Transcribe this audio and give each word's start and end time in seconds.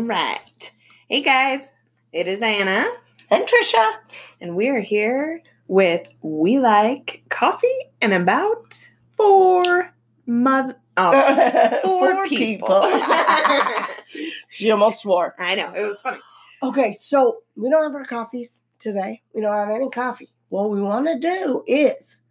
All 0.00 0.06
right. 0.06 0.72
Hey 1.10 1.20
guys, 1.20 1.72
it 2.10 2.26
is 2.26 2.40
Anna, 2.40 2.88
And 3.30 3.44
Trisha. 3.46 3.92
and 4.40 4.56
we 4.56 4.68
are 4.70 4.80
here 4.80 5.42
with 5.68 6.08
We 6.22 6.58
Like 6.58 7.22
Coffee 7.28 7.68
and 8.00 8.14
About 8.14 8.88
Four 9.18 9.92
Mother. 10.24 10.74
Oh, 10.96 11.78
four 11.82 12.14
Four 12.14 12.26
people. 12.28 12.80
people. 12.80 13.94
she 14.48 14.70
almost 14.70 15.02
swore. 15.02 15.34
I 15.38 15.54
know, 15.54 15.70
it 15.74 15.82
was 15.86 16.00
funny. 16.00 16.20
Okay, 16.62 16.92
so 16.92 17.42
we 17.54 17.68
don't 17.68 17.82
have 17.82 17.94
our 17.94 18.06
coffees 18.06 18.62
today. 18.78 19.20
We 19.34 19.42
don't 19.42 19.54
have 19.54 19.68
any 19.68 19.90
coffee. 19.90 20.30
What 20.48 20.70
we 20.70 20.80
want 20.80 21.08
to 21.08 21.18
do 21.18 21.62
is 21.66 22.22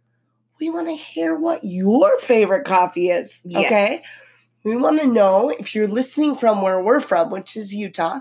we 0.58 0.70
want 0.70 0.88
to 0.88 0.94
hear 0.96 1.36
what 1.36 1.60
your 1.62 2.18
favorite 2.18 2.64
coffee 2.64 3.10
is. 3.10 3.40
Okay. 3.54 4.00
We 4.62 4.76
want 4.76 5.00
to 5.00 5.06
know 5.06 5.52
if 5.58 5.74
you're 5.74 5.88
listening 5.88 6.36
from 6.36 6.62
where 6.62 6.82
we're 6.82 7.00
from, 7.00 7.30
which 7.30 7.56
is 7.56 7.74
Utah, 7.74 8.20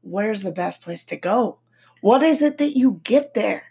where's 0.00 0.42
the 0.42 0.52
best 0.52 0.80
place 0.80 1.04
to 1.06 1.16
go? 1.16 1.58
What 2.00 2.22
is 2.22 2.40
it 2.40 2.58
that 2.58 2.76
you 2.76 3.00
get 3.04 3.34
there? 3.34 3.64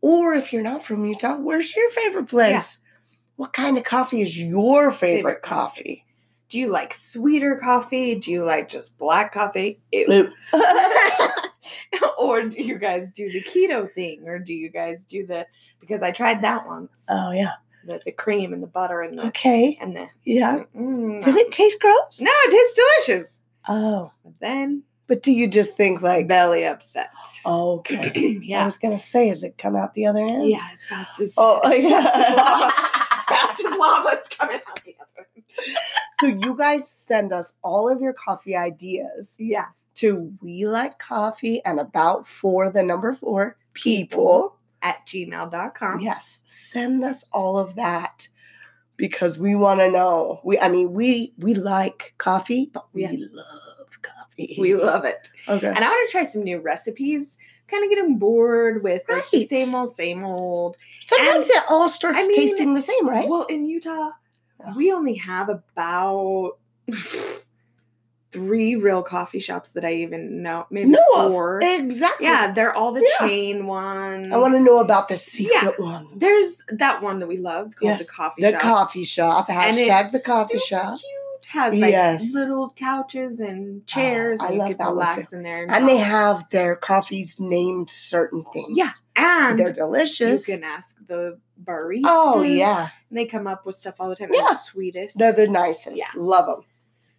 Or 0.00 0.34
if 0.34 0.52
you're 0.52 0.62
not 0.62 0.84
from 0.84 1.04
Utah, 1.04 1.36
where's 1.36 1.74
your 1.74 1.90
favorite 1.90 2.28
place? 2.28 2.78
What 3.36 3.52
kind 3.52 3.76
of 3.76 3.84
coffee 3.84 4.20
is 4.20 4.40
your 4.40 4.92
favorite, 4.92 5.16
Favorite 5.16 5.42
coffee? 5.42 6.04
Do 6.48 6.58
you 6.58 6.68
like 6.68 6.92
sweeter 6.92 7.56
coffee? 7.56 8.14
Do 8.14 8.30
you 8.30 8.44
like 8.44 8.68
just 8.68 8.98
black 8.98 9.32
coffee? 9.32 9.80
Or 12.18 12.42
do 12.42 12.62
you 12.62 12.78
guys 12.78 13.10
do 13.10 13.30
the 13.30 13.42
keto 13.42 13.90
thing? 13.90 14.24
Or 14.26 14.38
do 14.38 14.54
you 14.54 14.70
guys 14.70 15.04
do 15.04 15.26
the 15.26 15.46
because 15.80 16.02
I 16.02 16.12
tried 16.12 16.42
that 16.42 16.66
once. 16.66 17.06
oh 17.10 17.32
yeah. 17.32 17.54
The, 17.86 18.00
the 18.04 18.12
cream 18.12 18.52
and 18.52 18.62
the 18.62 18.66
butter 18.66 19.00
and 19.00 19.18
the 19.18 19.26
Okay. 19.28 19.76
and 19.80 19.94
the 19.96 20.08
Yeah. 20.24 20.60
mm, 20.76 21.22
Did 21.22 21.36
it 21.36 21.50
taste 21.52 21.80
gross? 21.80 22.20
no, 22.20 22.30
it 22.32 22.50
tastes 22.50 22.80
delicious. 23.06 23.42
Oh. 23.68 24.10
But 24.24 24.34
then 24.40 24.82
But 25.06 25.22
do 25.22 25.32
you 25.32 25.46
just 25.48 25.76
think 25.76 26.02
like 26.02 26.26
belly 26.28 26.64
upset. 26.64 27.10
okay. 27.46 28.12
yeah. 28.42 28.62
I 28.62 28.64
was 28.64 28.78
gonna 28.78 28.98
say, 28.98 29.28
is 29.28 29.42
it 29.42 29.58
come 29.58 29.76
out 29.76 29.94
the 29.94 30.06
other 30.06 30.22
end? 30.24 30.48
Yeah, 30.48 30.66
as 30.72 30.84
fast 30.84 31.20
as 31.20 31.34
Oh, 31.38 31.58
as, 31.60 31.82
yeah. 31.82 32.02
fast 32.02 32.16
as 32.20 32.36
lava. 32.36 32.72
As 33.22 33.24
fast 33.26 33.64
as 33.64 33.78
lava, 33.78 34.08
it's 34.14 34.28
coming 34.30 34.56
out 34.68 34.84
the 34.84 34.96
other 35.00 35.26
end. 35.36 35.44
So 36.20 36.26
you 36.26 36.56
guys 36.56 36.90
send 36.90 37.32
us 37.32 37.54
all 37.62 37.88
of 37.88 38.00
your 38.00 38.12
coffee 38.12 38.56
ideas 38.56 39.36
Yeah. 39.40 39.66
to 39.96 40.32
we 40.42 40.66
like 40.66 40.98
coffee 40.98 41.62
and 41.64 41.78
about 41.78 42.26
for 42.26 42.70
the 42.70 42.82
number 42.82 43.12
four 43.12 43.56
people. 43.74 44.56
At 44.82 45.06
gmail.com. 45.06 46.00
Yes, 46.00 46.40
send 46.44 47.04
us 47.04 47.24
all 47.32 47.56
of 47.58 47.76
that 47.76 48.28
because 48.96 49.38
we 49.38 49.54
want 49.54 49.80
to 49.80 49.90
know. 49.90 50.40
We, 50.44 50.58
I 50.58 50.68
mean, 50.68 50.92
we 50.92 51.32
we 51.38 51.54
like 51.54 52.14
coffee, 52.18 52.70
but 52.72 52.84
we 52.92 53.02
Yeah. 53.02 53.12
love 53.30 54.02
coffee. 54.02 54.56
We 54.60 54.74
love 54.74 55.04
it. 55.04 55.28
okay. 55.48 55.68
And 55.68 55.78
I 55.78 55.88
want 55.88 56.08
to 56.08 56.12
try 56.12 56.24
some 56.24 56.42
new 56.42 56.58
recipes. 56.60 57.38
Kind 57.68 57.84
of 57.84 57.90
getting 57.90 58.18
bored 58.18 58.82
with 58.82 59.02
like, 59.08 59.30
the 59.30 59.44
same 59.44 59.74
old, 59.74 59.88
same 59.88 60.24
old. 60.24 60.76
Sometimes 61.06 61.48
it 61.48 61.62
all 61.70 61.88
starts 61.88 62.18
I 62.18 62.26
mean, 62.26 62.36
tasting 62.36 62.74
the 62.74 62.80
same, 62.82 63.08
right? 63.08 63.26
Well, 63.28 63.46
in 63.46 63.64
Utah, 63.66 64.10
we 64.76 64.92
only 64.92 65.14
have 65.14 65.48
about 65.48 66.58
three 68.32 68.74
real 68.76 69.02
coffee 69.02 69.38
shops 69.40 69.70
that 69.72 69.84
I 69.84 69.92
even 69.94 70.42
know. 70.42 70.66
Maybe 70.70 70.88
know 70.90 70.98
four. 71.30 71.58
of 71.58 71.62
exactly. 71.64 72.26
Yeah, 72.26 72.50
they're 72.50 72.74
all 72.74 72.92
the 72.92 73.06
Yeah. 73.20 73.28
chain 73.28 73.66
ones. 73.66 74.32
I 74.32 74.36
want 74.38 74.54
to 74.54 74.60
know 74.64 74.80
about 74.80 75.08
the 75.08 75.16
secret 75.16 75.78
ones. 75.78 76.08
There's 76.16 76.62
that 76.68 77.02
one 77.02 77.18
that 77.20 77.26
we 77.28 77.36
loved 77.36 77.76
called 77.76 77.90
Yes, 77.90 78.06
the 78.06 78.12
coffee 78.12 78.42
the 78.42 78.52
shop. 78.52 78.60
coffee 78.62 79.04
shop. 79.04 79.50
And 79.50 79.76
Hashtag 79.76 80.10
the 80.12 80.22
coffee 80.24 80.58
shop. 80.58 80.98
Cute. 80.98 81.46
Has 81.50 81.74
like 81.78 81.90
Yes. 81.90 82.34
little 82.34 82.70
couches 82.70 83.38
and 83.40 83.82
ah, 83.82 83.84
chairs, 83.86 84.40
I 84.40 84.46
and 84.46 84.54
you 84.54 84.60
love 84.60 84.68
could 84.68 84.78
that 84.78 84.84
one 84.86 84.94
relax 84.94 85.32
in 85.34 85.42
there. 85.42 85.66
And 85.68 85.86
they 85.86 85.98
have 85.98 86.48
their 86.48 86.74
coffees 86.76 87.38
named 87.38 87.90
certain 87.90 88.42
things. 88.54 88.70
yeah, 88.78 88.88
and 89.16 89.58
they're 89.58 89.70
delicious. 89.72 90.48
you 90.48 90.54
can 90.54 90.64
ask 90.64 90.96
the 91.06 91.38
baristas. 91.62 92.02
oh 92.06 92.40
yeah, 92.40 92.88
and 93.10 93.18
they 93.18 93.26
come 93.26 93.46
up 93.46 93.66
with 93.66 93.74
stuff 93.74 93.96
all 94.00 94.08
the 94.08 94.16
time. 94.16 94.30
Yeah. 94.32 94.40
They're 94.40 94.48
the 94.50 94.54
sweetest. 94.54 95.18
they're 95.18 95.32
the 95.34 95.46
nicest. 95.48 95.98
Yeah. 95.98 96.06
Love 96.16 96.46
them. 96.46 96.64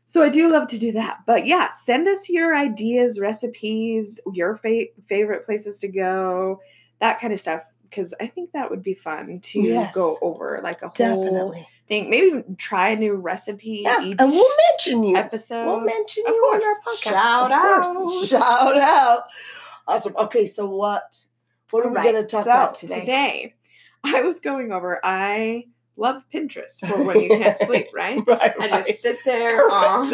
So 0.06 0.22
I 0.22 0.30
do 0.30 0.52
love 0.52 0.68
to 0.68 0.78
do 0.78 0.92
that. 0.94 1.20
But 1.26 1.46
yeah, 1.48 1.70
send 1.72 2.08
us 2.08 2.30
your 2.30 2.56
ideas, 2.56 3.20
recipes, 3.20 4.20
your 4.34 4.58
fa- 4.58 4.86
favorite 5.08 5.46
places 5.46 5.80
to 5.80 5.88
go, 5.88 6.62
that 7.00 7.20
kind 7.20 7.34
of 7.34 7.40
stuff. 7.40 7.64
Because 7.90 8.14
I 8.20 8.28
think 8.28 8.52
that 8.54 8.70
would 8.70 8.82
be 8.84 8.96
fun 8.96 9.40
to 9.40 9.60
Yes. 9.62 9.94
go 9.96 10.18
over 10.22 10.60
like 10.64 10.82
a 10.82 10.88
whole 10.88 10.94
Definitely. 10.96 11.68
thing. 11.88 12.10
Maybe 12.10 12.44
try 12.58 12.90
a 12.90 12.96
new 12.96 13.14
recipe 13.16 13.82
Yeah, 13.84 14.04
each 14.04 14.18
and 14.20 14.32
we'll 14.32 14.56
mention 14.72 15.04
you. 15.04 15.16
episode. 15.16 15.66
we'll 15.68 15.80
mention 15.82 16.24
Of 16.26 16.34
you 16.34 16.42
on 16.42 16.64
our 16.64 16.94
podcast. 16.94 17.18
Shout 17.18 17.52
out. 17.52 18.10
Shout 18.26 18.78
out. 18.78 19.24
Awesome. 19.88 20.16
Okay, 20.18 20.46
so 20.48 20.68
what? 20.68 21.26
What 21.72 21.86
are 21.86 21.90
we 21.90 21.96
Right, 21.98 22.12
going 22.12 22.24
to 22.24 22.28
talk 22.28 22.46
so 22.46 22.52
about 22.52 22.76
today? 22.76 23.00
Today, 23.00 23.54
I 24.04 24.22
was 24.22 24.40
going 24.40 24.72
over. 24.72 25.00
I 25.04 25.66
love 25.96 26.24
Pinterest 26.34 26.80
for 26.86 27.04
when 27.04 27.22
you 27.22 27.30
can't 27.30 27.58
sleep, 27.58 27.88
right? 27.94 28.22
Right, 28.26 28.54
I 28.60 28.70
right. 28.70 28.86
just 28.86 29.02
sit 29.02 29.20
there 29.26 29.60
on 29.72 30.10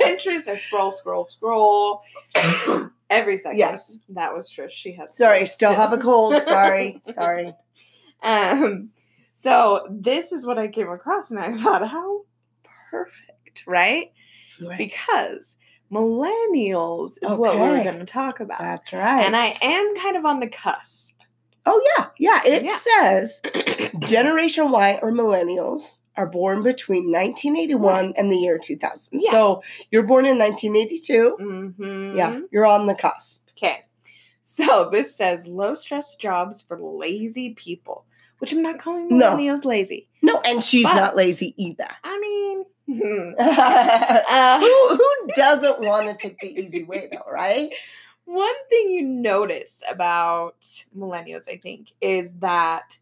Pinterest. 0.00 0.48
I 0.48 0.56
scroll, 0.56 0.92
scroll, 0.92 1.26
scroll 1.26 2.02
every 3.10 3.38
second. 3.38 3.58
Yes. 3.58 3.98
that 4.10 4.34
was 4.34 4.50
Trish. 4.50 4.70
She 4.70 4.92
had 4.92 5.10
Sorry, 5.10 5.46
still 5.46 5.74
have 5.74 5.92
a 5.92 5.98
cold. 5.98 6.42
Sorry, 6.42 6.98
sorry. 7.02 7.54
Um, 8.22 8.90
so 9.32 9.86
this 9.90 10.32
is 10.32 10.46
what 10.46 10.58
I 10.58 10.68
came 10.68 10.90
across, 10.90 11.30
and 11.30 11.40
I 11.40 11.56
thought, 11.56 11.86
how 11.86 12.22
perfect, 12.90 13.64
right? 13.66 14.12
Because 14.76 15.56
millennials 15.90 17.12
is 17.22 17.32
what 17.32 17.58
we're 17.58 17.82
going 17.82 17.98
to 17.98 18.04
talk 18.04 18.40
about, 18.40 18.60
That's 18.60 18.92
right. 18.92 19.24
and 19.24 19.34
I 19.34 19.54
am 19.62 19.96
kind 19.96 20.16
of 20.16 20.24
on 20.24 20.40
the 20.40 20.48
cusp. 20.48 21.19
Oh 21.66 21.80
yeah, 21.98 22.06
yeah. 22.18 22.40
It 22.44 22.64
Yeah. 22.64 22.76
says 22.76 23.42
Generation 24.00 24.70
Y 24.70 24.98
or 25.02 25.12
millennials 25.12 26.00
are 26.16 26.26
born 26.28 26.62
between 26.62 27.10
1981 27.12 28.14
and 28.16 28.30
the 28.30 28.36
year 28.36 28.58
2000. 28.58 29.20
Yeah. 29.22 29.30
So 29.30 29.62
you're 29.90 30.02
born 30.06 30.26
in 30.26 30.38
1982. 30.38 31.36
Mm-hmm. 31.40 32.16
Yeah, 32.16 32.40
you're 32.50 32.66
on 32.66 32.86
the 32.86 32.94
cusp. 32.94 33.48
Okay. 33.56 33.84
So 34.42 34.88
this 34.90 35.14
says 35.14 35.46
low 35.46 35.74
stress 35.74 36.14
jobs 36.16 36.60
for 36.60 36.78
lazy 36.80 37.54
people, 37.54 38.04
which 38.38 38.52
I'm 38.52 38.62
not 38.62 38.80
calling 38.80 39.06
No. 39.16 39.32
millennials 39.36 39.64
lazy. 39.64 40.08
No, 40.22 40.40
and 40.40 40.64
she's 40.64 40.84
But- 40.86 40.96
not 40.96 41.16
lazy 41.16 41.54
either. 41.56 41.88
I 42.02 42.18
mean, 42.18 42.64
who, 42.98 43.34
uh, 43.38 44.58
who 44.60 44.98
doesn't 45.36 45.80
want 45.80 46.06
to 46.08 46.16
take 46.16 46.38
the 46.40 46.48
easy 46.60 46.82
way 46.82 47.06
though, 47.10 47.30
right? 47.30 47.70
One 48.32 48.54
thing 48.68 48.90
you 48.90 49.02
notice 49.02 49.82
about 49.88 50.60
millennials, 50.96 51.48
I 51.48 51.56
think, 51.56 51.92
is 52.00 52.32
that 52.38 52.98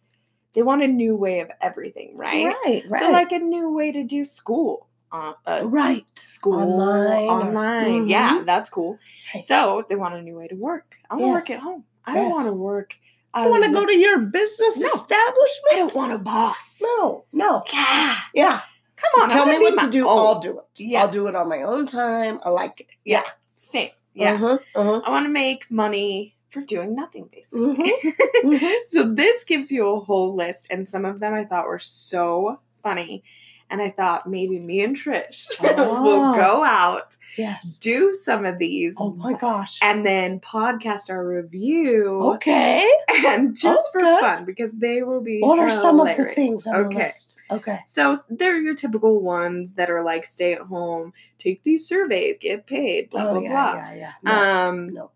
they 0.54 0.62
want 0.62 0.82
a 0.82 0.88
new 0.88 1.14
way 1.16 1.40
of 1.40 1.50
everything, 1.60 2.16
right? 2.16 2.46
Right, 2.64 2.82
So, 2.98 3.10
like 3.10 3.32
a 3.32 3.38
new 3.38 3.72
way 3.72 3.92
to 3.92 4.02
do 4.04 4.24
school. 4.24 4.86
Uh, 5.10 5.32
uh, 5.46 5.60
right. 5.64 6.04
school 6.18 6.58
Online 6.60 7.28
online. 7.30 8.08
Yeah, 8.08 8.40
Mhm. 8.40 8.46
that's 8.46 8.68
cool. 8.68 8.98
Right. 9.34 9.42
So 9.42 9.84
they 9.88 9.96
want 9.96 10.14
a 10.14 10.20
new 10.22 10.36
way 10.36 10.48
to 10.48 10.54
work. 10.54 10.96
I 11.08 11.14
want 11.14 11.24
to 11.24 11.32
work 11.32 11.50
at 11.50 11.60
home. 11.60 11.84
I 12.04 12.14
don't 12.14 12.30
want 12.30 12.46
to 12.46 12.52
work. 12.52 12.94
I 13.32 13.46
want 13.46 13.64
to 13.64 13.70
go 13.70 13.86
to 13.86 13.96
your 13.96 14.18
business 14.18 14.78
No. 14.80 14.86
establishment. 14.86 15.72
I 15.72 15.76
don't 15.76 15.94
want 15.94 16.12
a 16.12 16.18
boss. 16.18 16.82
No, 16.82 17.24
no. 17.32 17.62
Yeah. 17.72 18.16
Yeah. 18.34 18.60
Come 18.96 19.22
on. 19.22 19.28
Tell 19.30 19.46
me 19.46 19.58
what 19.58 19.78
to 19.78 19.88
do. 19.90 20.06
own. 20.08 20.18
I'll 20.18 20.40
do 20.40 20.58
it. 20.58 20.64
Yeah. 20.78 21.02
I'll 21.02 21.08
do 21.08 21.26
it 21.28 21.34
on 21.36 21.48
my 21.48 21.62
own 21.62 21.86
time. 21.86 22.40
I 22.44 22.48
like 22.50 22.80
it. 22.80 22.88
Yeah. 23.04 23.22
Same. 23.56 23.90
Yeah. 24.14 24.34
Uh-huh, 24.34 24.58
uh-huh. 24.74 25.00
I 25.04 25.10
want 25.10 25.26
to 25.26 25.32
make 25.32 25.70
money 25.70 26.34
for 26.50 26.60
doing 26.62 26.94
nothing, 26.94 27.28
basically. 27.30 27.74
Mm-hmm. 27.76 28.08
Mhm. 28.48 28.74
so 28.86 29.12
this 29.12 29.44
gives 29.44 29.70
you 29.72 29.86
a 29.88 30.00
whole 30.00 30.34
list, 30.34 30.68
and 30.70 30.88
some 30.88 31.04
of 31.04 31.20
them 31.20 31.34
I 31.34 31.44
thought 31.44 31.66
were 31.66 31.78
so 31.80 32.60
funny. 32.82 33.22
And 33.70 33.82
I 33.82 33.90
thought 33.90 34.26
maybe 34.26 34.60
me 34.60 34.80
and 34.80 34.96
Trish 34.96 35.46
will 35.76 35.78
Oh. 35.78 36.34
go 36.34 36.64
out, 36.64 37.16
Yes. 37.36 37.76
do 37.76 38.14
some 38.14 38.46
of 38.46 38.58
these, 38.58 38.96
Oh 38.98 39.12
my 39.12 39.34
gosh. 39.34 39.78
and 39.82 40.06
then 40.06 40.40
podcast 40.40 41.10
our 41.10 41.22
review. 41.26 42.18
Okay. 42.34 42.88
And 43.26 43.54
just 43.54 43.92
for 43.92 44.00
Okay. 44.00 44.20
fun, 44.20 44.44
because 44.46 44.72
they 44.78 45.02
will 45.02 45.20
be. 45.20 45.40
What 45.40 45.58
are 45.58 45.68
some 45.70 46.00
of 46.00 46.06
the 46.16 46.24
things 46.34 46.64
the 46.64 46.76
okay. 46.86 46.96
list? 47.04 47.38
Okay. 47.50 47.78
So 47.84 48.16
they're 48.30 48.58
your 48.60 48.74
typical 48.74 49.20
ones 49.20 49.74
that 49.74 49.90
are 49.90 50.02
like 50.02 50.24
stay 50.24 50.54
at 50.54 50.62
home, 50.62 51.12
take 51.36 51.62
these 51.62 51.86
surveys, 51.86 52.38
get 52.38 52.66
paid, 52.66 53.10
blah 53.10 53.28
oh 53.28 53.32
blah 53.34 53.40
yeah, 53.42 53.50
blah. 53.50 53.74
yeah, 53.74 53.94
yeah. 53.94 54.12
No, 54.22 54.68
Um, 54.68 54.88
no. 54.88 55.10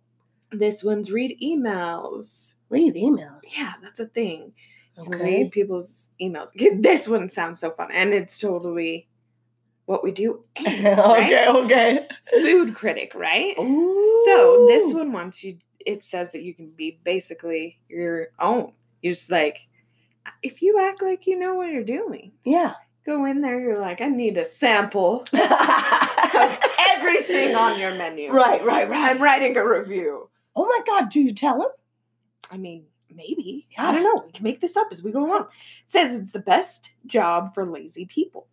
this 0.51 0.85
one's 0.85 1.11
read 1.11 1.39
emails. 1.43 2.55
Read 2.69 2.95
emails. 2.95 3.41
Yeah, 3.57 3.73
that's 3.83 4.01
a 4.01 4.07
thing. 4.07 4.53
Okay. 4.99 5.19
Read 5.43 5.53
people's 5.53 6.11
emails. 6.21 6.51
This 6.83 7.09
one 7.09 7.29
sounds 7.29 7.61
so 7.61 7.71
fun, 7.71 7.89
and 7.93 8.13
it's 8.13 8.39
totally 8.39 9.09
what 9.87 10.05
we 10.05 10.13
do. 10.13 10.43
okay. 10.61 10.95
right? 10.95 11.49
Okay. 11.65 12.07
Food 12.31 12.75
critic, 12.75 13.13
right? 13.15 13.55
Ooh. 13.59 14.23
So 14.27 14.67
this 14.69 14.93
one 14.95 15.13
wants 15.13 15.43
you. 15.43 15.57
It 15.85 16.03
says 16.03 16.33
that 16.33 16.43
you 16.43 16.55
can 16.55 16.71
be 16.71 17.01
basically 17.05 17.81
your 17.89 18.29
own. 18.41 18.73
You're 19.03 19.15
just 19.15 19.31
like, 19.31 19.67
if 20.43 20.63
you 20.63 20.79
act 20.81 21.03
like 21.03 21.27
you 21.27 21.39
know 21.39 21.55
what 21.57 21.71
you're 21.71 21.83
doing, 21.83 22.33
Yeah. 22.45 22.75
go 23.05 23.25
in 23.25 23.41
there. 23.41 23.59
You're 23.59 23.81
like, 23.81 24.01
I 24.01 24.09
need 24.09 24.39
a 24.39 24.45
sample 24.45 25.23
of 25.33 26.59
everything 26.91 27.57
on 27.57 27.81
your 27.81 27.95
menu. 27.95 28.31
Right, 28.31 28.65
right, 28.65 28.89
right. 28.89 29.11
I'm 29.11 29.21
writing 29.21 29.57
a 29.57 29.67
review. 29.67 30.29
oh 30.55 30.67
my 30.67 30.81
God, 30.87 31.09
do 31.09 31.21
you 31.21 31.33
tell 31.33 31.61
him? 31.63 31.71
I 32.51 32.57
mean, 32.59 32.85
maybe. 33.15 33.67
I 33.79 33.93
don't 33.93 34.03
know. 34.03 34.23
We 34.27 34.33
can 34.33 34.45
make 34.45 34.61
this 34.61 34.77
up 34.77 34.89
as 34.91 35.03
we 35.03 35.13
go 35.13 35.25
along. 35.27 35.43
It 35.43 35.91
says 35.91 36.19
it's 36.19 36.33
the 36.33 36.39
best 36.39 36.93
job 37.07 37.55
for 37.55 37.65
lazy 37.67 38.07
people. 38.07 38.47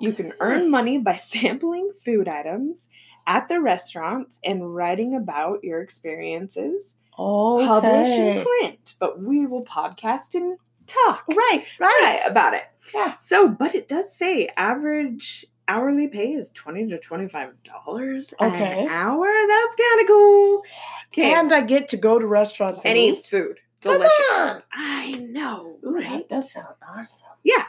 You 0.00 0.12
can 0.12 0.32
earn 0.40 0.70
money 0.70 0.98
by 0.98 1.16
sampling 1.32 1.92
food 2.04 2.28
items 2.28 2.88
at 3.26 3.48
the 3.48 3.60
restaurants 3.60 4.38
and 4.44 4.74
writing 4.74 5.14
about 5.14 5.62
your 5.64 5.80
experiences. 5.82 6.96
okay. 7.18 7.66
Publish 7.66 8.08
in 8.10 8.42
print, 8.44 8.94
but 8.98 9.20
we 9.20 9.46
will 9.46 9.64
podcast 9.64 10.34
and 10.34 10.58
talk 10.86 11.24
Right, 11.28 11.64
right 11.80 12.00
right. 12.02 12.20
about 12.26 12.54
it. 12.54 12.64
Yeah. 12.94 13.16
So, 13.18 13.48
but 13.48 13.74
it 13.74 13.88
does 13.88 14.14
say 14.14 14.48
average 14.56 15.44
hourly 15.66 16.08
pay 16.08 16.32
is 16.32 16.50
twenty 16.50 16.86
to 16.88 16.98
twenty 16.98 17.26
five 17.28 17.50
dollars 17.64 18.34
Okay. 18.40 18.82
an 18.84 18.88
hour. 18.88 19.26
That's 19.48 19.76
kind 19.76 20.00
of 20.02 20.06
cool. 20.06 20.62
Okay, 21.08 21.32
And 21.34 21.52
I 21.52 21.62
get 21.62 21.88
to 21.88 21.96
go 21.96 22.18
to 22.18 22.26
restaurants 22.26 22.84
and, 22.84 22.98
and 22.98 23.16
eat. 23.18 23.26
food. 23.26 23.60
Delicious. 23.92 24.62
I 24.72 25.12
know, 25.30 25.76
Ooh, 25.86 25.94
right? 25.96 26.08
that 26.10 26.28
does 26.28 26.52
sound 26.52 26.74
awesome. 26.96 27.28
Yeah. 27.42 27.64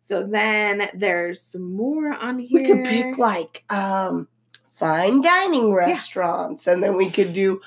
So 0.00 0.26
then 0.26 0.90
there's 0.94 1.40
some 1.40 1.74
more 1.74 2.12
on 2.12 2.38
here. 2.38 2.60
We 2.60 2.66
could 2.66 2.84
pick 2.84 3.16
like 3.18 3.64
um 3.70 4.28
fine 4.68 5.22
dining 5.22 5.72
restaurants 5.72 6.66
and 6.66 6.82
then 6.82 6.96
we 6.96 7.08
could 7.10 7.32
do 7.32 7.60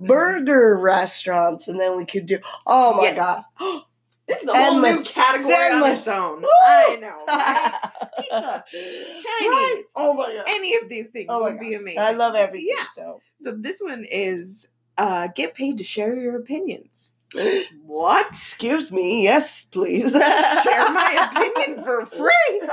burger 0.00 0.76
restaurants 0.78 1.68
and 1.68 1.78
then 1.78 1.96
we 1.96 2.04
could 2.04 2.26
do 2.26 2.38
oh 2.66 2.96
my 2.96 3.04
Yeah. 3.10 3.14
god. 3.14 3.42
this 4.26 4.42
is 4.42 4.48
a 4.48 4.52
whole 4.56 4.80
new 4.80 4.86
endless. 4.86 5.10
category 5.10 5.52
It's 5.54 5.66
on 5.66 5.72
endless. 5.74 6.00
its 6.00 6.08
own. 6.08 6.40
Woo! 6.42 6.48
I 6.64 6.96
know, 7.00 7.24
right? 7.28 7.74
Pizza, 8.20 8.64
Right? 8.74 9.72
Chinese, 9.74 9.92
Oh 9.94 10.14
my 10.14 10.32
god. 10.34 10.44
any 10.48 10.74
of 10.76 10.88
these 10.88 11.08
things 11.10 11.26
Oh 11.30 11.44
would 11.44 11.60
be 11.60 11.74
amazing. 11.74 11.98
I 12.00 12.10
love 12.12 12.34
everything. 12.34 12.70
Yeah. 12.76 12.84
So 12.84 13.20
So 13.38 13.52
this 13.52 13.80
one 13.80 14.04
is 14.10 14.68
uh, 14.98 15.28
get 15.34 15.54
paid 15.54 15.78
to 15.78 15.84
share 15.84 16.14
your 16.16 16.36
opinions. 16.36 17.13
What? 17.84 18.26
excuse 18.28 18.90
me, 18.92 19.22
yes, 19.24 19.64
please. 19.66 20.12
Share 20.12 20.90
my 20.92 21.30
opinion 21.32 21.82
for 21.84 22.06
free. 22.06 22.60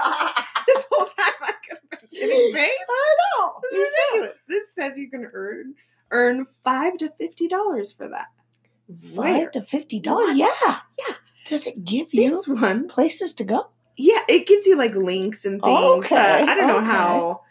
This 0.68 0.86
whole 0.92 1.06
time 1.08 1.34
I 1.42 1.52
could 1.68 1.80
have 1.92 2.02
been 2.02 2.10
getting 2.30 2.54
paid. 2.54 2.70
I 2.88 3.16
know. 3.40 3.54
This 3.64 3.74
is 3.82 3.94
ridiculous. 4.12 4.40
This 4.48 4.76
says 4.76 4.98
you 4.98 5.10
can 5.10 5.28
earn 5.34 5.74
earn 6.12 6.46
five 6.64 6.98
to 6.98 7.10
fifty 7.18 7.48
dollars 7.48 7.92
for 7.92 8.08
that. 8.10 8.28
Where? 9.16 9.40
Five 9.46 9.52
to 9.54 9.62
fifty 9.64 10.00
dollars. 10.00 10.38
Yeah. 10.38 10.48
Yeah. 11.00 11.16
Does 11.46 11.66
it 11.66 11.84
give 11.84 12.14
you 12.14 12.30
This 12.30 12.48
one, 12.48 12.88
places 12.88 13.34
to 13.36 13.44
go? 13.44 13.68
yeah, 13.98 14.20
it 14.30 14.46
gives 14.48 14.68
you 14.68 14.78
like 14.78 14.94
links 14.96 15.46
and 15.46 15.60
things. 15.62 16.06
Okay, 16.06 16.16
I 16.16 16.54
don't 16.56 16.68
know 16.68 16.78
okay. 16.78 16.86
how 16.86 17.42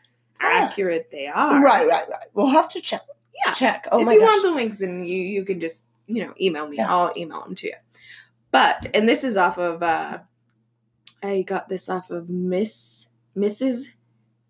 Yeah. 0.41 0.49
accurate 0.69 1.09
they 1.11 1.27
are. 1.27 1.61
Right, 1.63 1.87
right, 1.87 2.09
right. 2.09 2.27
We'll 2.33 2.47
have 2.47 2.69
to 2.69 2.81
check. 2.81 3.03
Yeah. 3.45 3.53
Check. 3.53 3.89
Oh 3.91 3.99
my 3.99 4.03
god. 4.03 4.03
if 4.03 4.07
my 4.07 4.13
you 4.15 4.21
gosh. 4.21 4.29
want 4.29 4.43
the 4.45 4.53
links, 4.53 4.79
then 4.79 5.05
you 5.05 5.19
you 5.19 5.45
can 5.45 5.59
just 5.61 5.85
you 6.15 6.25
know 6.27 6.33
email 6.41 6.69
me. 6.69 6.77
Yeah. 6.79 6.93
I'll 6.95 7.13
email 7.17 7.43
them 7.43 7.55
to 7.57 7.67
you. 7.69 7.75
But 8.51 8.87
and 8.95 9.09
this 9.09 9.23
is 9.25 9.37
off 9.37 9.59
of 9.59 9.83
uh 9.83 10.19
I 11.23 11.43
got 11.43 11.69
this 11.69 11.89
off 11.89 12.11
of 12.11 12.29
Miss 12.31 13.09
Mrs. 13.37 13.89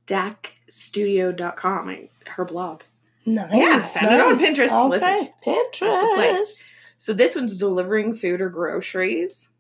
DackStudio.com, 0.07 1.89
I- 1.89 2.09
her 2.31 2.45
blog. 2.45 2.83
Nice. 3.27 3.53
Yeah, 3.53 3.79
found 3.81 4.15
it 4.15 4.21
on. 4.21 4.37
Pinterest. 4.39 4.85
Okay. 4.85 4.89
Listen, 4.89 5.29
Pinterest. 5.45 6.71
So 6.97 7.13
this 7.13 7.35
one's 7.37 7.57
delivering 7.59 8.15
food 8.15 8.41
or 8.41 8.49
groceries. 8.49 9.51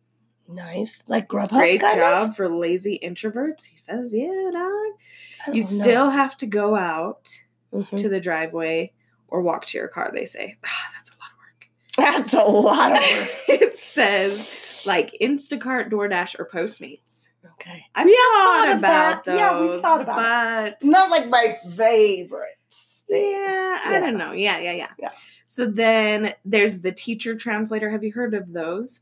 Nice. 0.48 1.04
Like 1.08 1.28
Grubhub. 1.28 1.50
Great 1.50 1.80
job 1.80 2.30
Of? 2.30 2.36
for 2.36 2.48
lazy 2.48 2.98
introverts. 3.02 3.66
He 3.66 3.78
says, 3.88 4.12
yeah, 4.14 4.50
dog. 4.52 5.54
You 5.54 5.60
know. 5.62 5.66
still 5.66 6.10
have 6.10 6.36
to 6.38 6.46
go 6.46 6.76
out 6.76 7.38
Mhm. 7.72 7.96
to 7.98 8.08
the 8.08 8.20
driveway 8.20 8.92
or 9.28 9.42
walk 9.42 9.66
to 9.66 9.78
your 9.78 9.88
car, 9.88 10.10
they 10.12 10.24
say. 10.24 10.56
That's 12.00 12.34
a 12.34 12.38
lot 12.38 12.92
of 12.92 12.98
work. 12.98 12.98
That's 12.98 12.98
a 12.98 12.98
lot 12.98 12.98
of 12.98 12.98
work. 12.98 13.28
it 13.48 13.76
says 13.76 14.82
like 14.86 15.16
Instacart, 15.20 15.90
DoorDash, 15.90 16.38
or 16.38 16.46
Postmates. 16.46 17.26
Okay. 17.52 17.84
I've 17.94 18.06
thought, 18.06 18.14
thought 18.66 18.68
about 18.78 18.80
that. 18.80 19.24
those. 19.24 19.38
Yeah, 19.38 19.60
we've 19.60 19.80
thought 19.80 20.00
about 20.00 20.16
but 20.16 20.76
Not 20.82 21.10
like 21.10 21.28
my 21.30 21.54
favorites. 21.76 23.04
thing. 23.08 23.32
Yeah, 23.32 23.78
I 23.84 23.92
Yeah. 23.92 24.00
don't 24.00 24.16
know. 24.18 24.32
Yeah, 24.32 24.58
yeah, 24.58 24.72
yeah, 24.72 24.88
Yeah. 24.98 25.10
So 25.46 25.66
then 25.66 26.34
there's 26.44 26.80
the 26.82 26.92
teacher 26.92 27.34
translator. 27.34 27.90
Have 27.90 28.04
you 28.04 28.12
heard 28.12 28.34
of 28.34 28.52
those? 28.52 29.00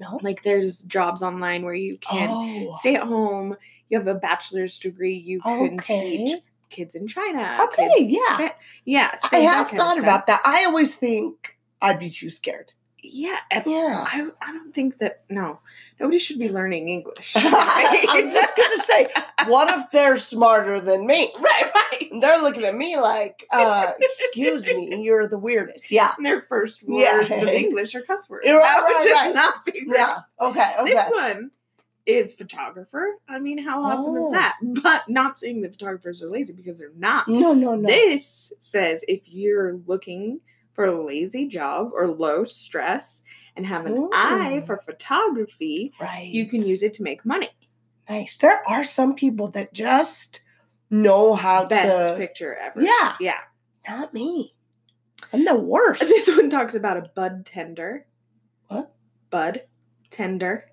No. 0.00 0.18
Like 0.22 0.42
there's 0.42 0.82
jobs 0.82 1.22
online 1.22 1.64
where 1.64 1.74
you 1.74 1.98
can 1.98 2.28
Oh. 2.30 2.72
stay 2.78 2.94
at 2.96 3.02
home. 3.02 3.56
You 3.88 3.98
have 3.98 4.06
a 4.08 4.14
bachelor's 4.14 4.78
degree. 4.78 5.14
You 5.14 5.40
can 5.40 5.74
Okay. 5.74 6.16
teach 6.26 6.42
kids 6.70 6.94
in 6.94 7.06
China. 7.06 7.58
Okay, 7.64 7.90
yeah. 7.98 8.50
Yeah. 8.86 9.14
So 9.16 9.36
I 9.36 9.40
have 9.40 9.68
thought 9.70 9.98
about 9.98 10.26
that. 10.28 10.40
I 10.44 10.64
always 10.64 10.94
think 10.96 11.58
I'd 11.82 11.98
be 11.98 12.08
too 12.08 12.30
scared. 12.30 12.72
Yeah, 13.04 13.36
Yeah. 13.66 14.04
I, 14.06 14.28
I 14.40 14.52
don't 14.52 14.72
think 14.72 14.98
that 14.98 15.24
no 15.28 15.58
nobody 15.98 16.20
should 16.20 16.38
be 16.38 16.48
learning 16.48 16.88
English. 16.88 17.34
I'm 17.36 18.28
just 18.28 18.56
gonna 18.56 18.78
say, 18.78 19.08
what 19.48 19.76
if 19.76 19.90
they're 19.90 20.16
smarter 20.16 20.78
than 20.80 21.04
me? 21.04 21.32
right, 21.40 21.70
right. 21.74 22.10
And 22.12 22.22
they're 22.22 22.40
looking 22.40 22.62
at 22.62 22.76
me 22.76 22.96
like, 22.96 23.44
uh, 23.52 23.90
excuse 23.98 24.68
me, 24.68 25.02
you're 25.02 25.26
the 25.26 25.36
weirdest. 25.38 25.90
Yeah. 25.90 26.12
And 26.16 26.24
their 26.24 26.40
first 26.42 26.82
Yeah. 26.86 27.18
words 27.28 27.42
of 27.42 27.48
English 27.48 27.96
are 27.96 28.02
cuss 28.02 28.30
words. 28.30 28.46
Right, 28.46 28.52
that 28.60 28.82
would 28.86 28.94
right, 28.94 29.04
just 29.08 29.26
right. 29.26 29.34
not 29.34 29.64
be 29.64 29.72
right. 29.88 29.96
Yeah. 29.98 30.46
Okay. 30.48 30.72
Okay. 30.80 30.92
This 30.92 31.10
one 31.10 31.50
is 32.06 32.32
photographer. 32.34 33.16
I 33.28 33.40
mean, 33.40 33.58
how 33.58 33.82
awesome 33.82 34.16
is 34.16 34.24
Oh. 34.26 34.30
that? 34.32 34.56
But 34.62 35.08
not 35.08 35.38
saying 35.38 35.62
that 35.62 35.72
photographers 35.72 36.22
are 36.22 36.28
lazy 36.30 36.52
because 36.54 36.78
they're 36.78 36.90
not. 36.96 37.26
no, 37.26 37.52
no, 37.52 37.74
no. 37.74 37.88
This 37.88 38.52
says 38.58 39.04
if 39.08 39.22
you're 39.26 39.80
looking 39.86 40.40
for 40.72 40.84
a 40.84 41.04
lazy 41.04 41.46
job 41.48 41.90
or 41.94 42.08
low 42.08 42.44
stress 42.44 43.24
and 43.56 43.66
have 43.66 43.86
an 43.86 43.92
Ooh. 43.92 44.10
eye 44.12 44.62
for 44.66 44.78
photography, 44.78 45.92
right. 46.00 46.26
you 46.28 46.46
can 46.46 46.64
use 46.66 46.82
it 46.82 46.94
to 46.94 47.02
make 47.02 47.24
money. 47.26 47.50
Nice. 48.08 48.36
There 48.36 48.62
are 48.68 48.82
some 48.84 49.14
people 49.14 49.48
that 49.50 49.72
just 49.72 50.40
know 50.90 51.34
how 51.34 51.62
to 51.62 51.68
Best 51.68 52.12
to. 52.12 52.16
picture 52.16 52.54
ever. 52.54 52.82
Yeah. 52.82 53.14
Yeah. 53.20 53.38
Not 53.88 54.14
me. 54.14 54.54
I'm 55.32 55.44
the 55.44 55.54
worst. 55.56 56.00
This 56.08 56.28
one 56.34 56.50
talks 56.50 56.74
about 56.74 56.96
a 56.96 57.10
bud 57.14 57.46
tender. 57.46 58.06
What? 58.68 58.92
Bud 59.30 59.62
tender. 60.10 60.66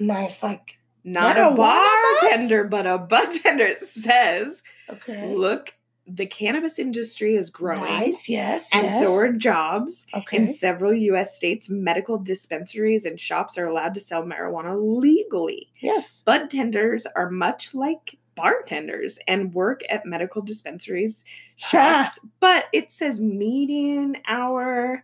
nice, 0.00 0.42
like 0.42 0.78
Not 1.04 1.36
What, 1.36 1.46
a 1.46 1.50
a 1.50 1.56
bartender, 1.56 2.64
but 2.64 2.86
a 2.86 2.98
bud 2.98 3.30
tender. 3.32 3.64
It 3.64 3.78
says, 3.78 4.62
okay. 4.90 5.34
look, 5.34 5.74
the 6.06 6.26
cannabis 6.26 6.78
industry 6.78 7.34
is 7.34 7.48
growing. 7.50 7.80
Nice. 7.84 8.28
Yes. 8.28 8.70
And 8.74 8.84
yes. 8.84 9.00
so 9.02 9.14
are 9.14 9.32
jobs. 9.32 10.06
okay. 10.14 10.36
In 10.36 10.48
several 10.48 10.92
U.S. 10.92 11.34
states, 11.36 11.70
medical 11.70 12.18
dispensaries 12.18 13.04
and 13.06 13.18
shops 13.18 13.56
are 13.56 13.66
allowed 13.66 13.94
to 13.94 14.00
sell 14.00 14.22
marijuana 14.22 14.76
legally. 15.00 15.70
yes. 15.80 16.22
Bud 16.26 16.50
tenders 16.50 17.06
are 17.16 17.30
much 17.30 17.74
like 17.74 18.18
bartenders 18.34 19.18
and 19.28 19.54
work 19.54 19.80
at 19.88 20.04
medical 20.04 20.42
dispensaries, 20.42 21.24
shops, 21.56 22.18
but 22.40 22.66
it 22.72 22.90
says 22.92 23.20
median 23.20 24.16
hourly 24.26 25.00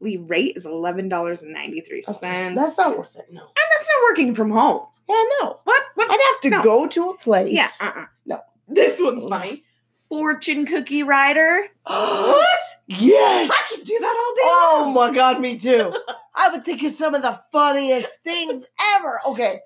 rate 0.00 0.56
is 0.56 0.66
$11.93. 0.66 2.08
Okay. 2.08 2.54
That's 2.54 2.78
not 2.78 2.98
worth 2.98 3.14
it. 3.16 3.26
No. 3.30 3.40
And 3.42 3.50
that's 3.72 3.88
not 3.88 4.02
working 4.10 4.34
from 4.34 4.50
home. 4.50 4.86
Yeah. 5.08 5.22
No. 5.42 5.60
What? 5.64 5.82
What? 5.94 6.10
I'd 6.10 6.32
have 6.32 6.40
to 6.42 6.50
No. 6.50 6.62
go 6.62 6.86
to 6.86 7.10
a 7.10 7.16
place. 7.18 7.52
Yeah. 7.52 7.68
Uh-uh. 7.80 8.06
No. 8.26 8.40
This 8.68 9.00
one's 9.00 9.26
funny. 9.26 9.64
Fortune 10.10 10.66
cookie 10.66 11.02
writer. 11.02 11.66
what? 11.86 12.46
Yes. 12.88 13.50
I 13.50 13.76
could 13.78 13.86
do 13.86 13.98
that 14.00 14.06
all 14.06 14.34
day. 14.34 14.42
Oh 14.44 14.92
long. 14.94 15.12
my 15.12 15.16
god, 15.16 15.40
me 15.40 15.58
too. 15.58 15.94
I 16.34 16.50
would 16.50 16.64
think 16.64 16.82
of 16.82 16.90
some 16.90 17.14
of 17.14 17.22
the 17.22 17.40
funniest 17.52 18.18
things 18.24 18.66
ever. 18.96 19.20
Okay. 19.26 19.60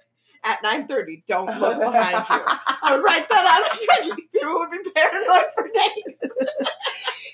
At 0.45 0.63
9.30, 0.63 1.25
don't 1.27 1.47
look 1.61 1.79
behind 1.81 2.19
you. 2.19 2.43
I 2.83 2.95
would 2.95 3.03
write 3.03 3.27
that 3.29 3.63
out. 3.73 4.17
People 4.33 4.59
would 4.59 4.71
be 4.71 4.91
paranoid 4.95 5.45
for 5.55 5.69
days. 5.73 6.37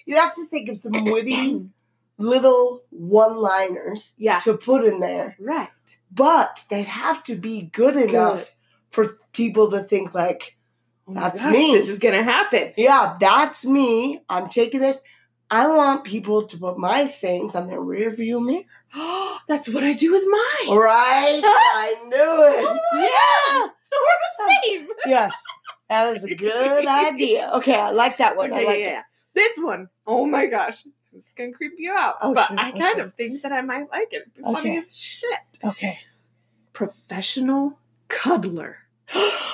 You'd 0.06 0.18
have 0.18 0.34
to 0.36 0.46
think 0.46 0.68
of 0.68 0.76
some 0.76 0.92
witty 1.04 1.66
little 2.18 2.84
one-liners 2.90 4.14
Yeah. 4.16 4.38
to 4.40 4.56
put 4.56 4.84
in 4.84 5.00
there, 5.00 5.36
Right. 5.40 5.68
but 6.12 6.64
they'd 6.70 6.86
have 6.86 7.22
to 7.24 7.34
be 7.34 7.62
good 7.62 7.96
enough 7.96 8.50
for 8.90 9.16
people 9.32 9.70
to 9.72 9.82
think 9.82 10.14
like, 10.14 10.56
Oh 11.10 11.14
That's 11.14 11.44
gosh, 11.44 11.52
me. 11.52 11.72
This 11.74 11.88
is 11.88 11.98
going 11.98 12.14
to 12.14 12.22
happen. 12.22 12.72
yeah, 12.76 13.16
that's 13.18 13.66
me. 13.66 14.20
I'm 14.28 14.48
taking 14.48 14.80
this. 14.80 15.00
I 15.50 15.66
want 15.66 16.04
people 16.04 16.42
to 16.42 16.56
put 16.56 16.78
my 16.78 17.04
sayings 17.06 17.56
on 17.56 17.66
their 17.66 17.80
rear 17.80 18.10
view 18.10 18.40
mirror. 18.40 18.62
That's 19.48 19.68
what 19.68 19.82
I 19.82 19.92
do 19.92 20.12
with 20.12 20.22
mine. 20.22 20.76
Right? 20.76 21.40
I 21.44 21.94
knew 22.04 22.14
it. 22.14 22.66
Oh 22.68 22.78
yeah. 22.92 23.66
We're 23.92 24.46
the 24.46 24.54
same. 24.62 24.88
Yes. 25.06 25.42
That 25.88 26.14
is 26.14 26.22
a 26.22 26.36
good 26.36 26.86
idea. 26.86 27.50
Okay, 27.54 27.74
I 27.74 27.90
like 27.90 28.18
that 28.18 28.36
one. 28.36 28.52
I 28.52 28.58
like 28.58 28.66
yeah, 28.66 28.72
it. 28.74 28.80
yeah. 28.80 29.02
This 29.34 29.58
one, 29.58 29.88
oh 30.06 30.24
my 30.24 30.46
gosh. 30.46 30.84
This 31.12 31.26
is 31.26 31.32
going 31.32 31.50
to 31.50 31.56
creep 31.56 31.72
you 31.78 31.92
out. 31.92 32.16
Oh, 32.22 32.32
but 32.32 32.46
sure, 32.46 32.56
I 32.60 32.68
oh, 32.68 32.78
kind 32.78 32.96
sure. 32.96 33.04
of 33.06 33.14
think 33.14 33.42
that 33.42 33.50
I 33.50 33.62
might 33.62 33.90
like 33.90 34.12
it. 34.12 34.30
Funny 34.40 34.58
Okay. 34.58 34.76
as 34.76 34.96
shit. 34.96 35.40
Okay. 35.64 35.98
Professional 36.72 37.80
cuddler. 38.06 38.76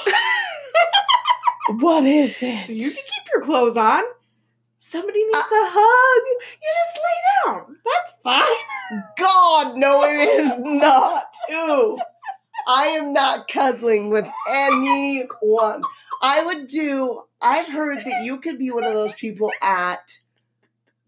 what 1.68 2.04
is 2.04 2.38
this? 2.40 2.66
So 2.66 2.72
you 2.72 2.80
can 2.90 2.90
keep 2.90 3.32
your 3.32 3.42
clothes 3.42 3.76
on, 3.76 4.02
somebody 4.78 5.20
uh, 5.22 5.26
needs 5.26 5.52
a 5.52 5.64
hug, 5.68 6.22
you 6.62 6.70
just 6.84 6.98
lay 7.04 7.52
down. 7.52 7.76
That's 7.84 8.14
fine. 8.22 9.02
God, 9.18 9.74
no, 9.76 10.04
it 10.04 10.28
is 10.40 10.58
not. 10.58 11.24
Ew. 11.48 11.98
I 12.68 12.86
am 12.86 13.12
not 13.12 13.46
cuddling 13.48 14.10
with 14.10 14.26
anyone. 14.50 15.82
I 16.22 16.44
would 16.44 16.66
do, 16.66 17.22
I've 17.40 17.68
heard 17.68 17.98
that 17.98 18.24
you 18.24 18.38
could 18.38 18.58
be 18.58 18.70
one 18.70 18.84
of 18.84 18.92
those 18.92 19.12
people 19.14 19.52
at 19.62 20.18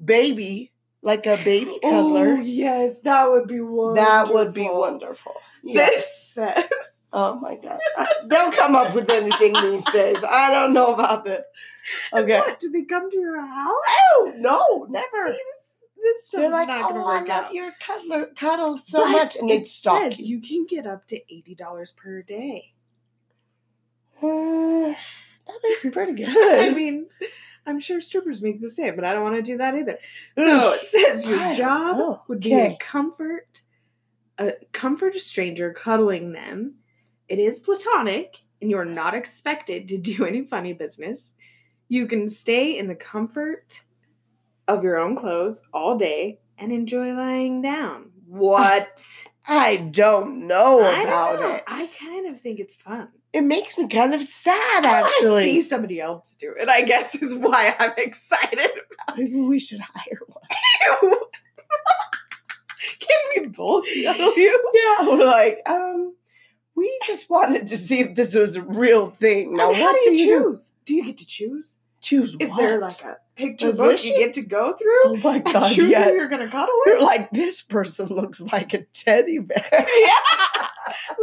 baby, 0.04 0.72
like 1.02 1.26
a 1.26 1.36
baby 1.44 1.78
Oh, 1.82 1.90
cuddler. 1.90 2.40
yes, 2.42 3.00
that 3.00 3.30
would 3.30 3.48
be 3.48 3.60
wonderful. 3.60 3.94
that 3.94 4.32
would 4.34 4.54
be 4.54 4.68
wonderful. 4.70 5.34
Yes. 5.64 5.90
This 5.94 6.32
says 6.34 6.64
Oh 7.12 7.36
my 7.40 7.56
God. 7.56 7.78
I- 7.96 8.06
They'll 8.26 8.52
come 8.52 8.74
up 8.76 8.94
with 8.94 9.08
anything 9.10 9.54
these 9.54 9.84
days. 9.90 10.22
I 10.28 10.52
don't 10.52 10.72
know 10.74 10.92
about 10.94 11.24
this. 11.24 11.42
Okay. 12.12 12.38
What? 12.38 12.58
Did 12.60 12.72
they 12.74 12.82
come 12.84 13.10
to 13.10 13.16
your 13.18 13.40
house? 13.40 13.72
Oh, 14.12 14.32
no, 14.36 14.86
never. 14.90 15.32
See, 15.32 15.38
this, 15.54 15.74
this 16.02 16.30
They're 16.30 16.50
like, 16.50 16.68
oh, 16.68 16.72
I 16.72 16.92
work 16.92 17.28
love 17.28 17.44
out. 17.46 17.54
your 17.54 17.72
cuddler, 17.80 18.26
cuddles 18.36 18.86
so 18.86 19.04
But 19.04 19.12
much. 19.12 19.36
And 19.36 19.50
it 19.50 19.66
says 19.66 20.20
you. 20.20 20.36
you 20.36 20.40
can 20.42 20.66
get 20.66 20.86
up 20.86 21.06
to 21.08 21.16
eighty 21.34 21.54
dollars 21.54 21.92
per 21.92 22.20
day. 22.22 22.72
Uh, 24.22 24.22
that 25.46 25.60
is 25.64 25.86
pretty 25.92 26.12
good. 26.24 26.28
I 26.28 26.70
mean, 26.74 27.08
I'm 27.66 27.80
sure 27.80 28.00
strippers 28.00 28.42
make 28.42 28.60
the 28.60 28.68
same, 28.68 28.94
but 28.96 29.04
I 29.04 29.14
don't 29.14 29.22
want 29.22 29.36
to 29.36 29.42
do 29.42 29.56
that 29.58 29.74
either. 29.74 29.98
So 30.36 30.72
it 30.74 30.82
says 30.84 31.24
your 31.26 31.54
job 31.54 32.20
would 32.28 32.40
be 32.40 32.52
Okay. 32.54 32.74
a 32.74 32.76
comfort, 32.78 33.62
a 34.38 34.52
comfort 34.72 35.16
a 35.16 35.20
stranger, 35.20 35.72
cuddling 35.72 36.32
them. 36.32 36.74
It 37.28 37.38
is 37.38 37.58
platonic, 37.58 38.42
and 38.60 38.70
you 38.70 38.78
are 38.78 38.84
not 38.84 39.14
expected 39.14 39.88
to 39.88 39.98
do 39.98 40.24
any 40.24 40.42
funny 40.42 40.72
business. 40.72 41.34
You 41.88 42.06
can 42.06 42.28
stay 42.28 42.76
in 42.78 42.86
the 42.86 42.94
comfort 42.94 43.82
of 44.66 44.82
your 44.84 44.98
own 44.98 45.16
clothes 45.16 45.62
all 45.72 45.96
day 45.96 46.40
and 46.58 46.72
enjoy 46.72 47.12
lying 47.14 47.62
down. 47.62 48.10
What? 48.26 49.04
I 49.48 49.76
don't 49.90 50.46
know 50.46 50.80
I 50.84 50.92
don't 50.96 51.02
about 51.06 51.40
know. 51.40 51.54
it. 51.54 51.62
I 51.66 51.86
kind 52.00 52.26
of 52.28 52.38
think 52.38 52.60
it's 52.60 52.74
fun. 52.74 53.08
it 53.32 53.40
makes 53.42 53.78
me 53.78 53.88
kind 53.88 54.12
of 54.12 54.22
sad, 54.22 54.84
I 54.84 55.00
wanna 55.22 55.42
see 55.42 55.62
somebody 55.62 56.00
else 56.02 56.34
do 56.34 56.54
it. 56.58 56.68
I 56.68 56.82
guess 56.82 57.14
is 57.14 57.34
why 57.34 57.74
I'm 57.78 57.92
excited. 57.96 58.58
About 59.08 59.16
Maybe 59.18 59.40
we 59.40 59.58
should 59.58 59.80
hire 59.80 60.18
one. 60.26 61.12
Can 63.00 63.18
we 63.42 63.46
both 63.48 63.84
cuddle 64.04 64.36
you? 64.38 64.72
Yeah, 64.74 65.08
we're 65.08 65.24
like, 65.26 65.60
um, 65.66 66.14
we 66.78 66.98
just 67.06 67.28
wanted 67.28 67.66
to 67.66 67.76
see 67.76 68.00
if 68.00 68.14
this 68.14 68.34
was 68.34 68.56
a 68.56 68.62
real 68.62 69.10
thing. 69.10 69.56
Now, 69.56 69.68
And 69.68 69.76
how 69.76 69.92
what 69.92 70.02
do 70.02 70.10
do 70.10 70.16
you 70.16 70.24
you 70.26 70.38
do? 70.38 70.44
choose? 70.52 70.72
Do 70.84 70.94
you 70.94 71.04
get 71.04 71.16
to 71.18 71.26
choose? 71.26 71.76
Choose 72.00 72.36
Is 72.38 72.50
what? 72.50 72.58
there 72.58 72.80
like 72.80 73.02
a 73.02 73.16
picture 73.34 73.72
book 73.72 73.90
Position? 73.92 74.14
you 74.14 74.18
get 74.24 74.32
to 74.34 74.42
go 74.42 74.72
through? 74.76 75.00
Oh 75.04 75.16
my 75.22 75.40
god, 75.40 75.68
choose 75.74 75.90
yes. 75.90 76.08
who 76.10 76.16
you're 76.16 76.28
gonna 76.28 76.48
cuddle 76.48 76.74
You're 76.86 76.96
with? 76.98 77.04
like, 77.04 77.30
this 77.32 77.60
person 77.60 78.06
looks 78.06 78.40
like 78.40 78.72
a 78.72 78.84
teddy 78.92 79.38
bear. 79.40 79.66
yeah, 79.72 80.68